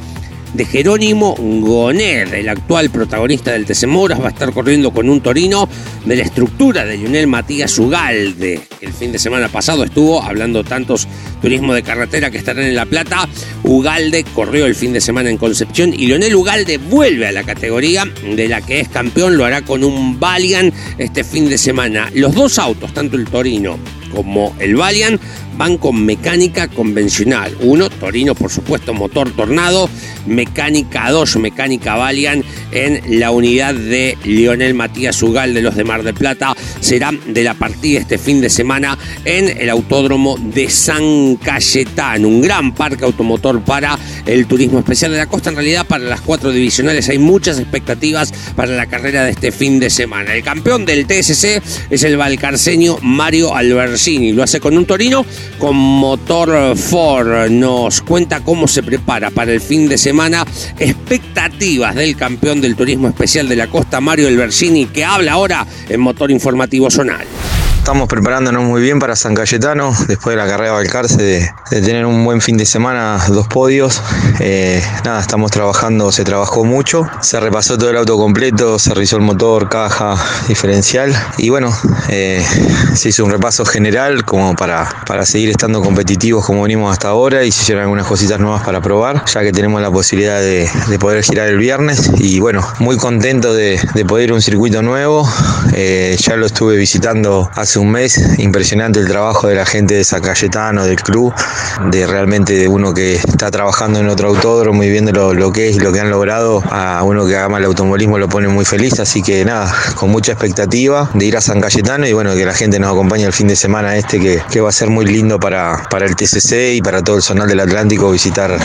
de 0.56 0.66
Jerónimo 0.66 1.36
Goned, 1.38 2.34
el 2.34 2.48
actual 2.48 2.90
protagonista 2.90 3.52
del 3.52 3.66
Tesemoras, 3.66 4.22
va 4.22 4.28
a 4.28 4.30
estar 4.30 4.54
corriendo 4.54 4.92
con 4.92 5.10
un 5.10 5.20
Torino 5.20 5.68
de 6.06 6.16
la 6.16 6.24
estructura 6.24 6.86
de 6.86 6.98
Lionel 6.98 7.28
Matías 7.28 7.78
Ugalde, 7.78 8.62
el 8.80 8.94
fin 8.94 9.12
de 9.12 9.20
semana 9.20 9.50
pasado 9.50 9.84
estuvo 9.84 10.22
hablando 10.22 10.64
tantos 10.64 11.08
turismo 11.42 11.74
de 11.74 11.84
carretera 11.84 12.32
que 12.32 12.38
estarán 12.38 12.66
en 12.66 12.76
La 12.76 12.86
Plata. 12.86 13.28
Ugalde 13.64 14.24
corrió 14.34 14.66
el 14.66 14.76
fin 14.76 14.94
de 14.94 15.02
semana 15.02 15.30
en 15.30 15.38
Concepción 15.38 15.94
y 15.94 16.08
Lionel 16.08 16.36
Ugalde 16.36 16.78
vuelve 16.78 17.28
a 17.28 17.32
la 17.32 17.44
categoría 17.44 18.06
de 18.06 18.48
la 18.48 18.62
que 18.62 18.80
es 18.80 18.88
campeón, 18.88 19.38
lo 19.38 19.46
hará 19.46 19.64
con 19.64 19.84
un 19.84 20.20
Valiant 20.20 20.74
este 20.98 21.24
fin 21.24 21.50
de 21.50 21.58
semana. 21.58 22.10
Los 22.14 22.34
dos 22.34 22.58
autos, 22.60 22.94
tanto 22.94 23.18
el 23.18 23.26
Torino 23.26 23.78
como 24.16 24.56
el 24.60 24.76
Valiant, 24.76 25.22
van 25.58 25.78
con 25.78 26.06
mecánica 26.06 26.68
convencional. 26.68 27.56
Uno, 27.60 27.90
Torino, 27.90 28.36
por 28.36 28.50
supuesto, 28.52 28.94
motor 28.94 29.32
Tornado, 29.32 29.90
mecánica 30.26 31.12
2, 31.12 31.38
mecánica 31.38 31.96
Valiant 31.96 32.45
en 32.76 33.20
la 33.20 33.32
unidad 33.32 33.74
de 33.74 34.18
Lionel 34.26 34.74
Matías 34.74 35.22
Ugal 35.24 35.54
de 35.54 35.62
los 35.62 35.76
de 35.76 35.84
Mar 35.86 36.04
del 36.04 36.14
Plata. 36.14 36.56
Será 36.82 37.12
de 37.26 37.44
la 37.44 37.54
partida 37.54 38.00
este 38.00 38.18
fin 38.18 38.42
de 38.42 38.50
semana 38.50 38.98
en 39.24 39.50
el 39.58 39.70
autódromo 39.70 40.38
de 40.38 40.70
San 40.70 41.38
Cayetano. 41.38 42.28
Un 42.28 42.42
gran 42.42 42.76
parque 42.76 43.06
automotor 43.06 43.62
para 43.62 43.98
el 44.26 44.46
turismo 44.46 44.80
especial 44.80 45.12
de 45.12 45.18
la 45.18 45.28
costa. 45.28 45.50
En 45.50 45.56
realidad, 45.56 45.86
para 45.88 46.04
las 46.04 46.22
cuatro 46.22 46.52
divisionales 46.52 47.08
hay 47.10 47.18
muchas 47.18 47.60
expectativas 47.60 48.34
para 48.56 48.76
la 48.76 48.88
carrera 48.88 49.24
de 49.24 49.32
este 49.32 49.52
fin 49.52 49.80
de 49.80 49.90
semana. 49.90 50.34
El 50.34 50.44
campeón 50.44 50.86
del 50.86 51.08
TSC 51.08 51.62
es 51.90 52.04
el 52.04 52.18
valcarceño 52.18 52.98
Mario 53.02 53.56
Albersini. 53.56 54.34
Lo 54.34 54.44
hace 54.44 54.60
con 54.60 54.78
un 54.78 54.86
Torino 54.86 55.26
con 55.58 55.76
motor 55.76 56.76
Ford. 56.76 57.50
Nos 57.50 58.02
cuenta 58.02 58.42
cómo 58.42 58.68
se 58.68 58.84
prepara 58.84 59.32
para 59.32 59.54
el 59.54 59.62
fin 59.62 59.88
de 59.88 59.98
semana. 59.98 60.46
Expectativas 60.78 61.96
del 61.96 62.16
campeón 62.16 62.62
del 62.66 62.76
turismo 62.76 63.08
especial 63.08 63.48
de 63.48 63.56
la 63.56 63.68
costa, 63.68 64.02
Mario 64.02 64.28
Albersini, 64.28 64.88
que 64.88 65.06
habla 65.06 65.34
ahora 65.34 65.68
en 65.88 66.00
Motor 66.02 66.32
Informativo 66.32 66.90
Zonal. 66.90 67.26
Estamos 67.86 68.10
preparándonos 68.10 68.64
muy 68.64 68.82
bien 68.82 68.98
para 68.98 69.16
San 69.16 69.36
Cayetano, 69.36 69.94
después 70.08 70.36
de 70.36 70.42
la 70.42 70.50
carrera 70.50 70.72
de 70.72 70.76
Balcarce, 70.78 71.22
de, 71.22 71.52
tener 71.70 72.08
un 72.08 72.26
buen 72.26 72.42
fin 72.42 72.58
de 72.58 72.66
semana, 72.66 73.24
dos 73.30 73.48
podios. 73.48 74.02
Eh, 74.40 74.84
nada, 75.04 75.22
estamos 75.22 75.52
trabajando, 75.52 76.12
se 76.12 76.24
trabajó 76.24 76.66
mucho, 76.66 77.08
se 77.22 77.40
repasó 77.40 77.78
todo 77.78 77.92
el 77.92 77.98
auto 77.98 78.18
completo, 78.18 78.80
se 78.80 78.92
revisó 78.96 79.18
el 79.18 79.22
motor, 79.22 79.70
caja, 79.70 80.16
diferencial 80.48 81.14
y 81.38 81.50
bueno, 81.50 81.72
eh, 82.10 82.44
se 82.96 83.10
hizo 83.10 83.24
un 83.24 83.30
repaso 83.30 83.64
general 83.66 84.26
como 84.26 84.56
para, 84.56 85.04
para 85.06 85.24
seguir 85.28 85.52
estando 85.52 85.80
competitivos 85.84 86.44
como 86.44 86.64
venimos 86.64 86.92
hasta 86.92 87.10
ahora 87.10 87.44
y 87.44 87.52
se 87.52 87.62
hicieron 87.62 87.84
algunas 87.84 88.08
cositas 88.08 88.40
nuevas 88.40 88.64
para 88.64 88.82
probar, 88.82 89.26
ya 89.26 89.42
que 89.42 89.52
tenemos 89.52 89.80
la 89.80 89.92
posibilidad 89.92 90.42
de, 90.42 90.68
poder 91.00 91.24
girar 91.24 91.50
el 91.50 91.60
viernes 91.60 92.10
y 92.18 92.40
bueno, 92.40 92.68
muy 92.80 92.98
contento 92.98 93.54
de, 93.54 93.80
poder 94.08 94.26
ir 94.26 94.32
a 94.32 94.34
un 94.34 94.42
circuito 94.42 94.82
nuevo, 94.82 95.30
eh, 95.74 96.18
ya 96.20 96.36
lo 96.36 96.48
estuve 96.48 96.78
visitando 96.78 97.48
hace 97.54 97.75
un 97.80 97.92
mes. 97.92 98.22
Impresionante 98.40 99.00
el 99.00 99.08
trabajo 99.08 99.48
de 99.48 99.56
la 99.56 99.66
gente 99.66 99.96
de 99.96 100.04
San 100.04 100.22
Cayetano, 100.22 100.86
del 100.86 100.98
club, 100.98 101.34
de 101.92 102.08
realmente 102.08 102.54
de 102.54 102.68
uno 102.68 102.94
que 102.94 103.16
está 103.16 103.52
trabajando 103.52 104.00
en 104.00 104.10
otro 104.10 104.30
autódromo 104.30 104.84
y 104.84 104.90
viendo 104.90 105.12
lo, 105.34 105.52
que 105.52 105.70
es 105.70 105.76
y 105.76 105.80
lo 105.80 105.92
que 105.92 106.00
han 106.00 106.10
logrado, 106.10 106.64
a 106.70 107.04
uno 107.04 107.26
que 107.26 107.38
ama 107.38 107.58
el 107.58 107.66
automovilismo 107.66 108.18
lo 108.18 108.30
pone 108.30 108.48
muy 108.48 108.66
feliz. 108.66 109.00
Así 109.00 109.22
que 109.22 109.44
nada, 109.46 109.74
con 109.96 110.10
mucha 110.10 110.32
expectativa 110.32 111.10
de 111.14 111.26
ir 111.26 111.38
a 111.38 111.42
San 111.42 111.62
Cayetano 111.62 112.08
y 112.08 112.14
bueno, 112.14 112.34
que 112.36 112.46
la 112.46 112.54
gente 112.54 112.80
nos 112.80 112.92
acompañe 112.92 113.24
el 113.26 113.34
fin 113.34 113.48
de 113.48 113.56
semana 113.56 113.96
este 113.96 114.20
que, 114.20 114.42
que 114.52 114.62
va 114.62 114.70
a 114.70 114.74
ser 114.74 114.90
muy 114.90 115.06
lindo 115.06 115.40
para, 115.40 115.84
para 115.90 116.06
el 116.06 116.16
TCC 116.16 116.76
y 116.76 116.82
para 116.82 117.02
todo 117.02 117.18
el 117.18 117.22
zonal 117.22 117.48
del 117.48 117.60
Atlántico 117.60 118.12
visitar 118.12 118.58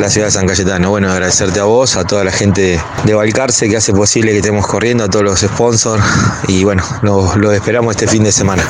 la 0.00 0.08
ciudad 0.08 0.28
de 0.28 0.32
San 0.32 0.46
Cayetano. 0.46 0.90
Bueno, 0.90 1.10
agradecerte 1.10 1.60
a 1.60 1.64
vos, 1.64 1.96
a 1.96 2.04
toda 2.04 2.24
la 2.24 2.32
gente 2.32 2.80
de 3.04 3.14
Balcarce 3.14 3.68
que 3.68 3.76
hace 3.76 3.92
posible 3.92 4.32
que 4.32 4.38
estemos 4.38 4.66
corriendo, 4.66 5.04
a 5.04 5.08
todos 5.08 5.24
los 5.24 5.40
sponsors 5.40 6.02
y 6.48 6.64
bueno, 6.64 6.82
lo 7.02 7.52
esperamos 7.52 7.96
este 7.96 8.06
fin 8.06 8.24
de 8.24 8.29
semana. 8.32 8.64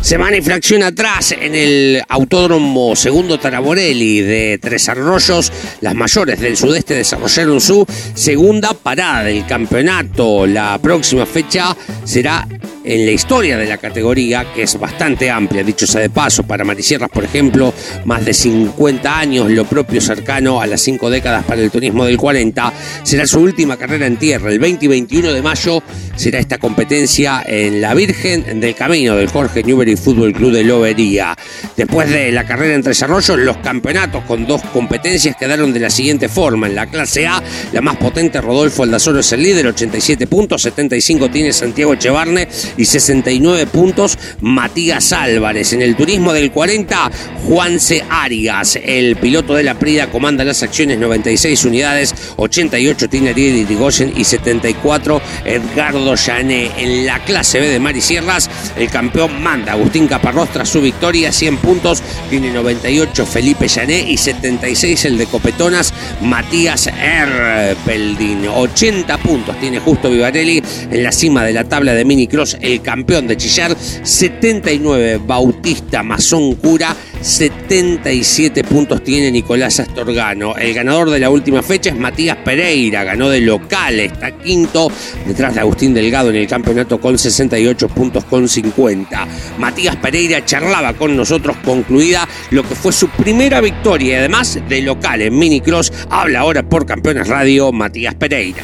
Semana 0.00 0.36
y 0.36 0.40
fracción 0.40 0.84
atrás 0.84 1.32
en 1.32 1.54
el 1.56 2.00
Autódromo 2.08 2.94
Segundo 2.94 3.40
Taraborelli 3.40 4.20
de 4.20 4.58
Tres 4.62 4.88
Arroyos, 4.88 5.52
las 5.80 5.96
mayores 5.96 6.38
del 6.38 6.56
sudeste 6.56 6.94
desarrollaron 6.94 7.60
su 7.60 7.84
segunda 8.14 8.72
parada 8.72 9.24
del 9.24 9.44
campeonato. 9.46 10.46
La 10.46 10.78
próxima 10.78 11.26
fecha 11.26 11.76
será 12.04 12.46
en 12.86 13.04
la 13.04 13.10
historia 13.10 13.58
de 13.58 13.66
la 13.66 13.78
categoría, 13.78 14.46
que 14.54 14.62
es 14.62 14.78
bastante 14.78 15.28
amplia, 15.28 15.64
dicho 15.64 15.86
sea 15.86 16.00
de 16.00 16.08
paso, 16.08 16.44
para 16.44 16.64
Marisierras, 16.64 17.10
por 17.10 17.24
ejemplo, 17.24 17.74
más 18.04 18.24
de 18.24 18.32
50 18.32 19.18
años, 19.18 19.50
lo 19.50 19.64
propio 19.64 20.00
cercano 20.00 20.60
a 20.60 20.66
las 20.66 20.80
5 20.82 21.10
décadas 21.10 21.44
para 21.44 21.60
el 21.60 21.70
turismo 21.70 22.04
del 22.04 22.16
40, 22.16 22.72
será 23.02 23.26
su 23.26 23.40
última 23.40 23.76
carrera 23.76 24.06
en 24.06 24.16
tierra. 24.16 24.50
El 24.50 24.60
20 24.60 24.84
y 24.84 24.88
21 24.88 25.32
de 25.32 25.42
mayo 25.42 25.82
será 26.14 26.38
esta 26.38 26.58
competencia 26.58 27.42
en 27.46 27.80
la 27.80 27.92
Virgen 27.94 28.60
del 28.60 28.74
Camino 28.76 29.16
del 29.16 29.28
Jorge 29.28 29.64
Newbery 29.64 29.96
Fútbol 29.96 30.32
Club 30.32 30.52
de 30.52 30.62
Lobería. 30.62 31.36
Después 31.76 32.08
de 32.08 32.30
la 32.30 32.46
carrera 32.46 32.74
en 32.74 32.82
Tres 32.82 33.02
Arroyos, 33.02 33.38
los 33.38 33.56
campeonatos 33.58 34.24
con 34.24 34.46
dos 34.46 34.62
competencias 34.72 35.36
quedaron 35.36 35.72
de 35.72 35.80
la 35.80 35.90
siguiente 35.90 36.28
forma. 36.28 36.68
En 36.68 36.76
la 36.76 36.86
clase 36.86 37.26
A, 37.26 37.42
la 37.72 37.80
más 37.80 37.96
potente, 37.96 38.40
Rodolfo 38.40 38.84
Aldazoro 38.84 39.18
es 39.18 39.32
el 39.32 39.42
líder, 39.42 39.66
87 39.66 40.28
puntos, 40.28 40.62
75 40.62 41.30
tiene 41.30 41.52
Santiago 41.52 41.94
Echevarne 41.94 42.46
y 42.76 42.84
69 42.84 43.66
puntos 43.66 44.18
Matías 44.40 45.12
Álvarez. 45.12 45.72
En 45.72 45.82
el 45.82 45.96
turismo 45.96 46.32
del 46.32 46.50
40, 46.50 47.10
Juanse 47.46 48.04
Arias, 48.08 48.78
el 48.82 49.16
piloto 49.16 49.54
de 49.54 49.62
la 49.62 49.78
Prida, 49.78 50.10
comanda 50.10 50.44
las 50.44 50.62
acciones 50.62 50.98
96 50.98 51.64
unidades, 51.64 52.14
88 52.36 53.08
tiene 53.08 53.30
Ariel 53.30 53.56
Irigoyen 53.56 54.12
y 54.16 54.24
74 54.24 55.20
Edgardo 55.44 56.14
Llané. 56.14 56.70
En 56.76 57.06
la 57.06 57.22
clase 57.24 57.60
B 57.60 57.68
de 57.68 57.78
Marisierras, 57.78 58.50
el 58.76 58.88
campeón 58.88 59.42
manda 59.42 59.72
Agustín 59.72 60.06
Caparrós 60.06 60.50
tras 60.50 60.68
su 60.68 60.80
victoria, 60.80 61.32
100 61.32 61.56
puntos, 61.58 62.02
tiene 62.30 62.50
98 62.50 63.26
Felipe 63.26 63.68
Llané 63.68 64.10
y 64.10 64.16
76 64.16 65.04
el 65.04 65.18
de 65.18 65.26
Copetonas, 65.26 65.92
Matías 66.20 66.86
Erpeldin. 66.86 68.48
80 68.48 69.18
puntos 69.18 69.58
tiene 69.60 69.78
Justo 69.78 70.10
Vivarelli 70.10 70.62
en 70.90 71.02
la 71.02 71.12
cima 71.12 71.44
de 71.44 71.52
la 71.52 71.64
tabla 71.64 71.94
de 71.94 72.04
minicross, 72.04 72.56
el 72.66 72.82
campeón 72.82 73.26
de 73.26 73.36
Chillar, 73.36 73.76
79 73.78 75.20
Bautista 75.24 76.02
Mazón 76.02 76.56
Cura, 76.56 76.94
77 77.20 78.64
puntos 78.64 79.02
tiene 79.02 79.30
Nicolás 79.30 79.80
Astorgano. 79.80 80.56
El 80.56 80.74
ganador 80.74 81.10
de 81.10 81.20
la 81.20 81.30
última 81.30 81.62
fecha 81.62 81.90
es 81.90 81.96
Matías 81.96 82.36
Pereira, 82.38 83.04
ganó 83.04 83.28
de 83.28 83.40
local, 83.40 84.00
está 84.00 84.36
quinto 84.38 84.90
detrás 85.26 85.54
de 85.54 85.60
Agustín 85.60 85.94
Delgado 85.94 86.30
en 86.30 86.36
el 86.36 86.46
campeonato 86.46 87.00
con 87.00 87.16
68 87.16 87.88
puntos 87.88 88.24
con 88.24 88.48
50. 88.48 89.26
Matías 89.58 89.96
Pereira 89.96 90.44
charlaba 90.44 90.92
con 90.94 91.16
nosotros 91.16 91.56
concluida 91.64 92.28
lo 92.50 92.62
que 92.62 92.74
fue 92.74 92.92
su 92.92 93.08
primera 93.08 93.60
victoria 93.60 94.12
y 94.12 94.14
además 94.14 94.58
de 94.68 94.82
local 94.82 95.22
en 95.22 95.38
Minicross. 95.38 95.92
Habla 96.10 96.40
ahora 96.40 96.62
por 96.62 96.86
Campeones 96.86 97.28
Radio 97.28 97.72
Matías 97.72 98.14
Pereira. 98.14 98.62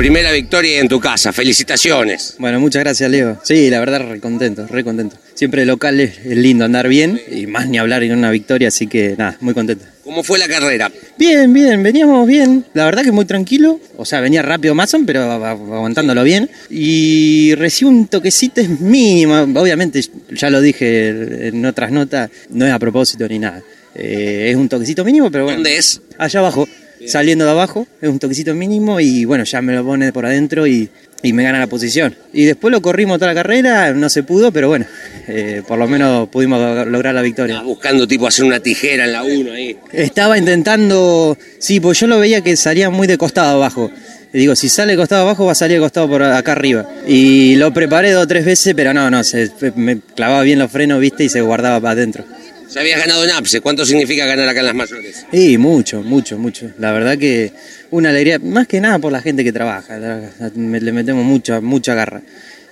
Primera 0.00 0.32
victoria 0.32 0.80
en 0.80 0.88
tu 0.88 0.98
casa, 0.98 1.30
felicitaciones. 1.30 2.36
Bueno, 2.38 2.58
muchas 2.58 2.82
gracias, 2.82 3.10
Leo. 3.10 3.38
Sí, 3.44 3.68
la 3.68 3.80
verdad, 3.80 4.00
re 4.08 4.18
contento, 4.18 4.66
re 4.66 4.82
contento. 4.82 5.16
Siempre 5.34 5.66
local 5.66 6.00
es, 6.00 6.16
es 6.24 6.38
lindo 6.38 6.64
andar 6.64 6.88
bien 6.88 7.20
y 7.30 7.46
más 7.46 7.68
ni 7.68 7.76
hablar 7.76 8.02
en 8.02 8.16
una 8.16 8.30
victoria, 8.30 8.68
así 8.68 8.86
que 8.86 9.14
nada, 9.18 9.36
muy 9.40 9.52
contento. 9.52 9.84
¿Cómo 10.02 10.22
fue 10.22 10.38
la 10.38 10.48
carrera? 10.48 10.90
Bien, 11.18 11.52
bien, 11.52 11.82
veníamos 11.82 12.26
bien. 12.26 12.64
La 12.72 12.86
verdad 12.86 13.02
que 13.02 13.12
muy 13.12 13.26
tranquilo. 13.26 13.78
O 13.98 14.06
sea, 14.06 14.22
venía 14.22 14.40
rápido 14.40 14.74
Mason, 14.74 15.04
pero 15.04 15.20
aguantándolo 15.30 16.24
bien. 16.24 16.48
Y 16.70 17.54
recibo 17.56 17.90
un 17.90 18.06
toquecito 18.06 18.62
mínimo. 18.80 19.34
Obviamente, 19.60 20.00
ya 20.30 20.48
lo 20.48 20.62
dije 20.62 21.48
en 21.48 21.66
otras 21.66 21.92
notas, 21.92 22.30
no 22.48 22.66
es 22.66 22.72
a 22.72 22.78
propósito 22.78 23.28
ni 23.28 23.38
nada. 23.38 23.62
Eh, 23.94 24.48
es 24.48 24.56
un 24.56 24.66
toquecito 24.66 25.04
mínimo, 25.04 25.30
pero 25.30 25.44
bueno. 25.44 25.58
¿Dónde 25.58 25.76
es? 25.76 26.00
Allá 26.16 26.40
abajo. 26.40 26.66
Saliendo 27.06 27.44
de 27.44 27.50
abajo, 27.50 27.86
es 28.00 28.08
un 28.08 28.18
toquecito 28.18 28.54
mínimo 28.54 29.00
y 29.00 29.24
bueno, 29.24 29.44
ya 29.44 29.62
me 29.62 29.74
lo 29.74 29.84
pone 29.84 30.12
por 30.12 30.26
adentro 30.26 30.66
y, 30.66 30.88
y 31.22 31.32
me 31.32 31.42
gana 31.42 31.58
la 31.58 31.66
posición. 31.66 32.14
Y 32.32 32.44
después 32.44 32.72
lo 32.72 32.80
corrimos 32.80 33.18
toda 33.18 33.32
la 33.32 33.42
carrera, 33.42 33.92
no 33.92 34.08
se 34.08 34.22
pudo, 34.22 34.52
pero 34.52 34.68
bueno, 34.68 34.86
eh, 35.28 35.62
por 35.66 35.78
lo 35.78 35.86
menos 35.86 36.28
pudimos 36.28 36.86
lograr 36.86 37.14
la 37.14 37.22
victoria. 37.22 37.62
buscando 37.62 38.06
tipo 38.06 38.26
hacer 38.26 38.44
una 38.44 38.60
tijera 38.60 39.04
en 39.04 39.12
la 39.12 39.22
1 39.22 39.52
ahí. 39.52 39.76
Estaba 39.92 40.38
intentando, 40.38 41.36
sí, 41.58 41.80
pues 41.80 41.98
yo 42.00 42.06
lo 42.06 42.18
veía 42.18 42.40
que 42.42 42.56
salía 42.56 42.90
muy 42.90 43.06
de 43.06 43.18
costado 43.18 43.56
abajo. 43.56 43.90
Y 44.32 44.38
digo, 44.38 44.54
si 44.54 44.68
sale 44.68 44.92
de 44.92 44.98
costado 44.98 45.22
abajo 45.22 45.44
va 45.44 45.52
a 45.52 45.56
salir 45.56 45.78
de 45.78 45.82
costado 45.82 46.08
por 46.08 46.22
acá 46.22 46.52
arriba. 46.52 46.88
Y 47.06 47.56
lo 47.56 47.72
preparé 47.72 48.12
dos 48.12 48.24
o 48.24 48.28
tres 48.28 48.44
veces, 48.44 48.74
pero 48.74 48.94
no, 48.94 49.10
no, 49.10 49.24
se, 49.24 49.50
me 49.74 49.98
clavaba 50.14 50.42
bien 50.42 50.58
los 50.58 50.70
frenos, 50.70 51.00
viste, 51.00 51.24
y 51.24 51.28
se 51.28 51.40
guardaba 51.40 51.80
para 51.80 51.92
adentro. 51.92 52.24
Ya 52.72 52.80
habías 52.80 53.00
ganado 53.00 53.24
en 53.24 53.30
APSE, 53.30 53.60
¿cuánto 53.60 53.84
significa 53.84 54.26
ganar 54.26 54.48
acá 54.48 54.60
en 54.60 54.66
las 54.66 54.74
mayores? 54.74 55.26
Sí, 55.32 55.58
mucho, 55.58 56.02
mucho, 56.02 56.38
mucho. 56.38 56.70
La 56.78 56.92
verdad 56.92 57.18
que 57.18 57.52
una 57.90 58.10
alegría, 58.10 58.38
más 58.38 58.66
que 58.68 58.80
nada 58.80 58.98
por 58.98 59.10
la 59.10 59.20
gente 59.20 59.42
que 59.42 59.52
trabaja, 59.52 59.98
le 59.98 60.92
metemos 60.92 61.24
mucha, 61.24 61.60
mucha 61.60 61.94
garra. 61.94 62.22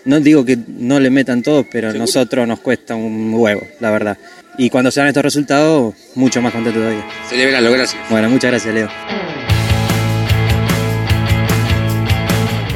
No 0.04 0.20
digo 0.20 0.44
que 0.44 0.56
no 0.68 1.00
le 1.00 1.10
metan 1.10 1.42
todos, 1.42 1.66
pero 1.70 1.90
a 1.90 1.92
nosotros 1.92 2.46
nos 2.46 2.60
cuesta 2.60 2.94
un 2.94 3.34
huevo, 3.34 3.66
la 3.80 3.90
verdad. 3.90 4.16
Y 4.56 4.70
cuando 4.70 4.90
se 4.90 5.00
dan 5.00 5.08
estos 5.08 5.22
resultados, 5.22 5.94
mucho 6.14 6.40
más 6.40 6.52
contento 6.52 6.78
todavía. 6.78 7.04
Celebralo, 7.28 7.72
gracias. 7.72 8.00
Bueno, 8.08 8.30
muchas 8.30 8.50
gracias, 8.52 8.74
Leo. 8.74 9.17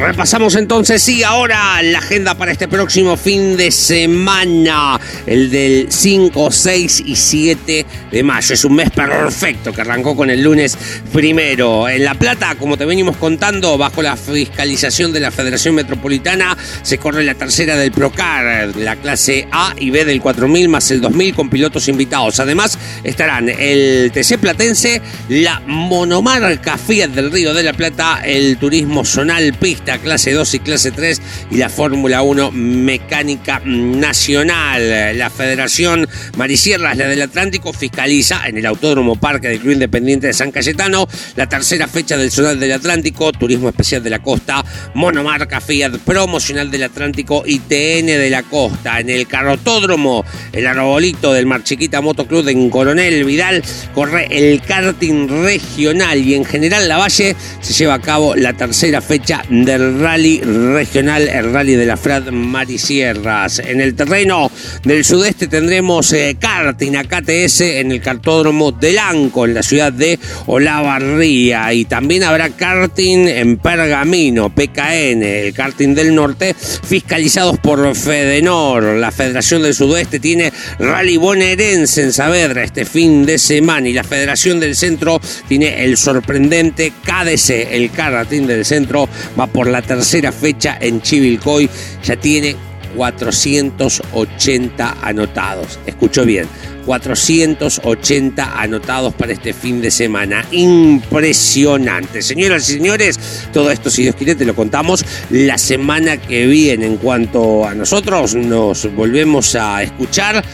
Repasamos 0.02 0.56
entonces, 0.56 1.00
sí, 1.00 1.22
ahora 1.22 1.80
la 1.80 1.98
agenda 1.98 2.34
para 2.34 2.50
este 2.50 2.66
próximo 2.66 3.16
fin 3.16 3.56
de 3.56 3.70
semana, 3.70 5.00
el 5.26 5.48
del 5.48 5.86
5, 5.90 6.50
6 6.50 7.04
y 7.06 7.14
7 7.14 7.86
de 8.10 8.22
mayo. 8.24 8.52
Es 8.52 8.64
un 8.64 8.74
mes 8.74 8.90
perfecto 8.90 9.72
que 9.72 9.80
arrancó 9.80 10.16
con 10.16 10.28
el 10.28 10.42
lunes 10.42 10.76
primero. 11.12 11.88
En 11.88 12.02
La 12.02 12.14
Plata, 12.14 12.56
como 12.56 12.76
te 12.76 12.84
venimos 12.84 13.16
contando, 13.16 13.78
bajo 13.78 14.02
la 14.02 14.16
fiscalización 14.16 15.12
de 15.12 15.20
la 15.20 15.30
Federación 15.30 15.76
Metropolitana, 15.76 16.56
se 16.82 16.98
corre 16.98 17.22
la 17.22 17.34
tercera 17.34 17.76
del 17.76 17.92
Procar, 17.92 18.74
la 18.76 18.96
clase 18.96 19.46
A 19.52 19.72
y 19.78 19.90
B 19.90 20.04
del 20.04 20.20
4000 20.20 20.68
más 20.68 20.90
el 20.90 21.00
2000 21.00 21.32
con 21.32 21.48
pilotos 21.48 21.86
invitados. 21.86 22.40
Además, 22.40 22.76
estarán 23.04 23.48
el 23.48 24.10
TC 24.12 24.38
Platense, 24.38 25.00
la 25.28 25.60
monomarca 25.64 26.76
Fiat 26.76 27.10
del 27.10 27.30
Río 27.30 27.54
de 27.54 27.62
la 27.62 27.72
Plata, 27.72 28.20
el 28.24 28.56
turismo 28.56 29.04
zonal 29.04 29.54
pista 29.54 29.91
clase 29.98 30.32
2 30.32 30.54
y 30.54 30.58
clase 30.60 30.90
3 30.90 31.22
y 31.50 31.56
la 31.56 31.68
Fórmula 31.68 32.22
1 32.22 32.50
mecánica 32.52 33.60
nacional. 33.64 35.18
La 35.18 35.30
Federación 35.30 36.08
Marisierras, 36.36 36.96
la 36.96 37.06
del 37.06 37.22
Atlántico, 37.22 37.72
fiscaliza 37.72 38.46
en 38.46 38.58
el 38.58 38.66
Autódromo 38.66 39.16
Parque 39.16 39.48
del 39.48 39.60
Club 39.60 39.72
Independiente 39.72 40.26
de 40.26 40.32
San 40.32 40.50
Cayetano 40.50 41.08
la 41.36 41.48
tercera 41.48 41.88
fecha 41.88 42.16
del 42.16 42.30
Zonal 42.30 42.58
del 42.58 42.72
Atlántico, 42.72 43.32
Turismo 43.32 43.68
Especial 43.68 44.02
de 44.02 44.10
la 44.10 44.20
Costa, 44.20 44.64
Monomarca 44.94 45.60
Fiat 45.60 45.98
Promocional 45.98 46.70
del 46.70 46.84
Atlántico 46.84 47.42
y 47.46 47.58
TN 47.58 48.06
de 48.06 48.30
la 48.30 48.42
Costa. 48.42 49.00
En 49.00 49.10
el 49.10 49.26
Carrotódromo, 49.26 50.24
el 50.52 50.66
arbolito 50.66 51.32
del 51.32 51.46
Mar 51.46 51.62
Chiquita 51.62 52.00
Motoclub 52.00 52.48
en 52.48 52.70
Coronel 52.70 53.24
Vidal, 53.24 53.62
corre 53.94 54.26
el 54.30 54.60
karting 54.62 55.28
regional 55.28 56.18
y 56.18 56.34
en 56.34 56.44
general 56.44 56.88
La 56.88 56.98
Valle 56.98 57.36
se 57.60 57.72
lleva 57.72 57.94
a 57.94 58.00
cabo 58.00 58.34
la 58.34 58.52
tercera 58.52 59.00
fecha 59.00 59.42
del 59.48 59.81
rally 60.00 60.40
regional, 60.40 61.28
el 61.28 61.52
rally 61.52 61.74
de 61.74 61.86
la 61.86 61.96
Frad 61.96 62.30
Marisierras. 62.30 63.58
En 63.58 63.80
el 63.80 63.94
terreno 63.94 64.50
del 64.84 65.04
sudeste 65.04 65.48
tendremos 65.48 66.12
eh, 66.12 66.36
karting 66.38 66.96
a 66.96 67.04
KTS 67.04 67.60
en 67.62 67.92
el 67.92 68.00
cartódromo 68.00 68.72
de 68.72 68.92
Lanco, 68.92 69.44
en 69.44 69.54
la 69.54 69.62
ciudad 69.62 69.92
de 69.92 70.18
Olavarría. 70.46 71.72
Y 71.72 71.84
también 71.84 72.24
habrá 72.24 72.50
karting 72.50 73.28
en 73.28 73.56
Pergamino, 73.58 74.54
PKN, 74.54 75.22
el 75.22 75.52
karting 75.52 75.94
del 75.94 76.14
norte, 76.14 76.54
fiscalizados 76.54 77.58
por 77.58 77.94
Fedenor. 77.94 78.82
La 78.96 79.10
Federación 79.10 79.62
del 79.62 79.74
Sudoeste 79.74 80.20
tiene 80.20 80.52
rally 80.78 81.16
bonaerense 81.16 82.02
en 82.02 82.12
Saavedra 82.12 82.64
este 82.64 82.84
fin 82.84 83.26
de 83.26 83.38
semana 83.38 83.88
y 83.88 83.92
la 83.92 84.04
Federación 84.04 84.60
del 84.60 84.76
Centro 84.76 85.20
tiene 85.48 85.84
el 85.84 85.96
sorprendente 85.96 86.92
KDC, 87.04 87.72
el 87.72 87.90
karting 87.90 88.46
del 88.46 88.64
centro 88.64 89.08
va 89.38 89.46
por 89.46 89.61
la 89.66 89.82
tercera 89.82 90.32
fecha 90.32 90.76
en 90.80 91.00
Chivilcoy, 91.00 91.68
ya 92.04 92.16
tiene 92.16 92.56
480 92.96 94.96
anotados. 95.02 95.78
Escuchó 95.86 96.24
bien, 96.24 96.46
480 96.86 98.60
anotados 98.60 99.14
para 99.14 99.32
este 99.32 99.52
fin 99.52 99.80
de 99.80 99.90
semana. 99.90 100.44
Impresionante. 100.50 102.22
Señoras 102.22 102.68
y 102.68 102.74
señores, 102.74 103.18
todo 103.52 103.70
esto, 103.70 103.90
si 103.90 104.02
Dios 104.02 104.16
quiere, 104.16 104.34
te 104.34 104.44
lo 104.44 104.54
contamos 104.54 105.04
la 105.30 105.58
semana 105.58 106.16
que 106.16 106.46
viene. 106.46 106.86
En 106.86 106.96
cuanto 106.96 107.66
a 107.66 107.74
nosotros, 107.74 108.34
nos 108.34 108.92
volvemos 108.94 109.54
a 109.54 109.82
escuchar 109.82 110.44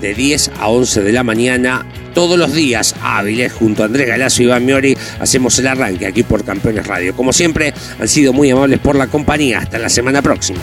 de 0.00 0.14
10 0.14 0.52
a 0.58 0.68
11 0.68 1.02
de 1.02 1.12
la 1.12 1.22
mañana 1.22 1.86
todos 2.14 2.38
los 2.38 2.54
días 2.54 2.94
hábiles 3.02 3.52
junto 3.52 3.82
a 3.82 3.86
Andrés 3.86 4.06
Galazo 4.06 4.42
y 4.42 4.46
Iván 4.46 4.64
Miori 4.64 4.96
hacemos 5.18 5.58
el 5.58 5.66
arranque 5.66 6.06
aquí 6.06 6.22
por 6.22 6.44
Campeones 6.44 6.86
Radio. 6.86 7.14
Como 7.14 7.32
siempre, 7.32 7.74
han 8.00 8.08
sido 8.08 8.32
muy 8.32 8.50
amables 8.50 8.78
por 8.78 8.96
la 8.96 9.08
compañía. 9.08 9.58
Hasta 9.58 9.78
la 9.78 9.88
semana 9.88 10.22
próxima. 10.22 10.60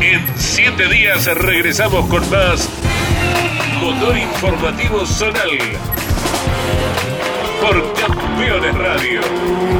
En 0.00 0.24
7 0.36 0.88
días 0.88 1.26
regresamos 1.36 2.06
con 2.06 2.28
más 2.30 2.68
Motor 3.80 4.16
Informativo 4.16 5.04
Zonal 5.04 5.58
por 7.60 7.92
Campeones 7.94 8.74
Radio. 8.74 9.79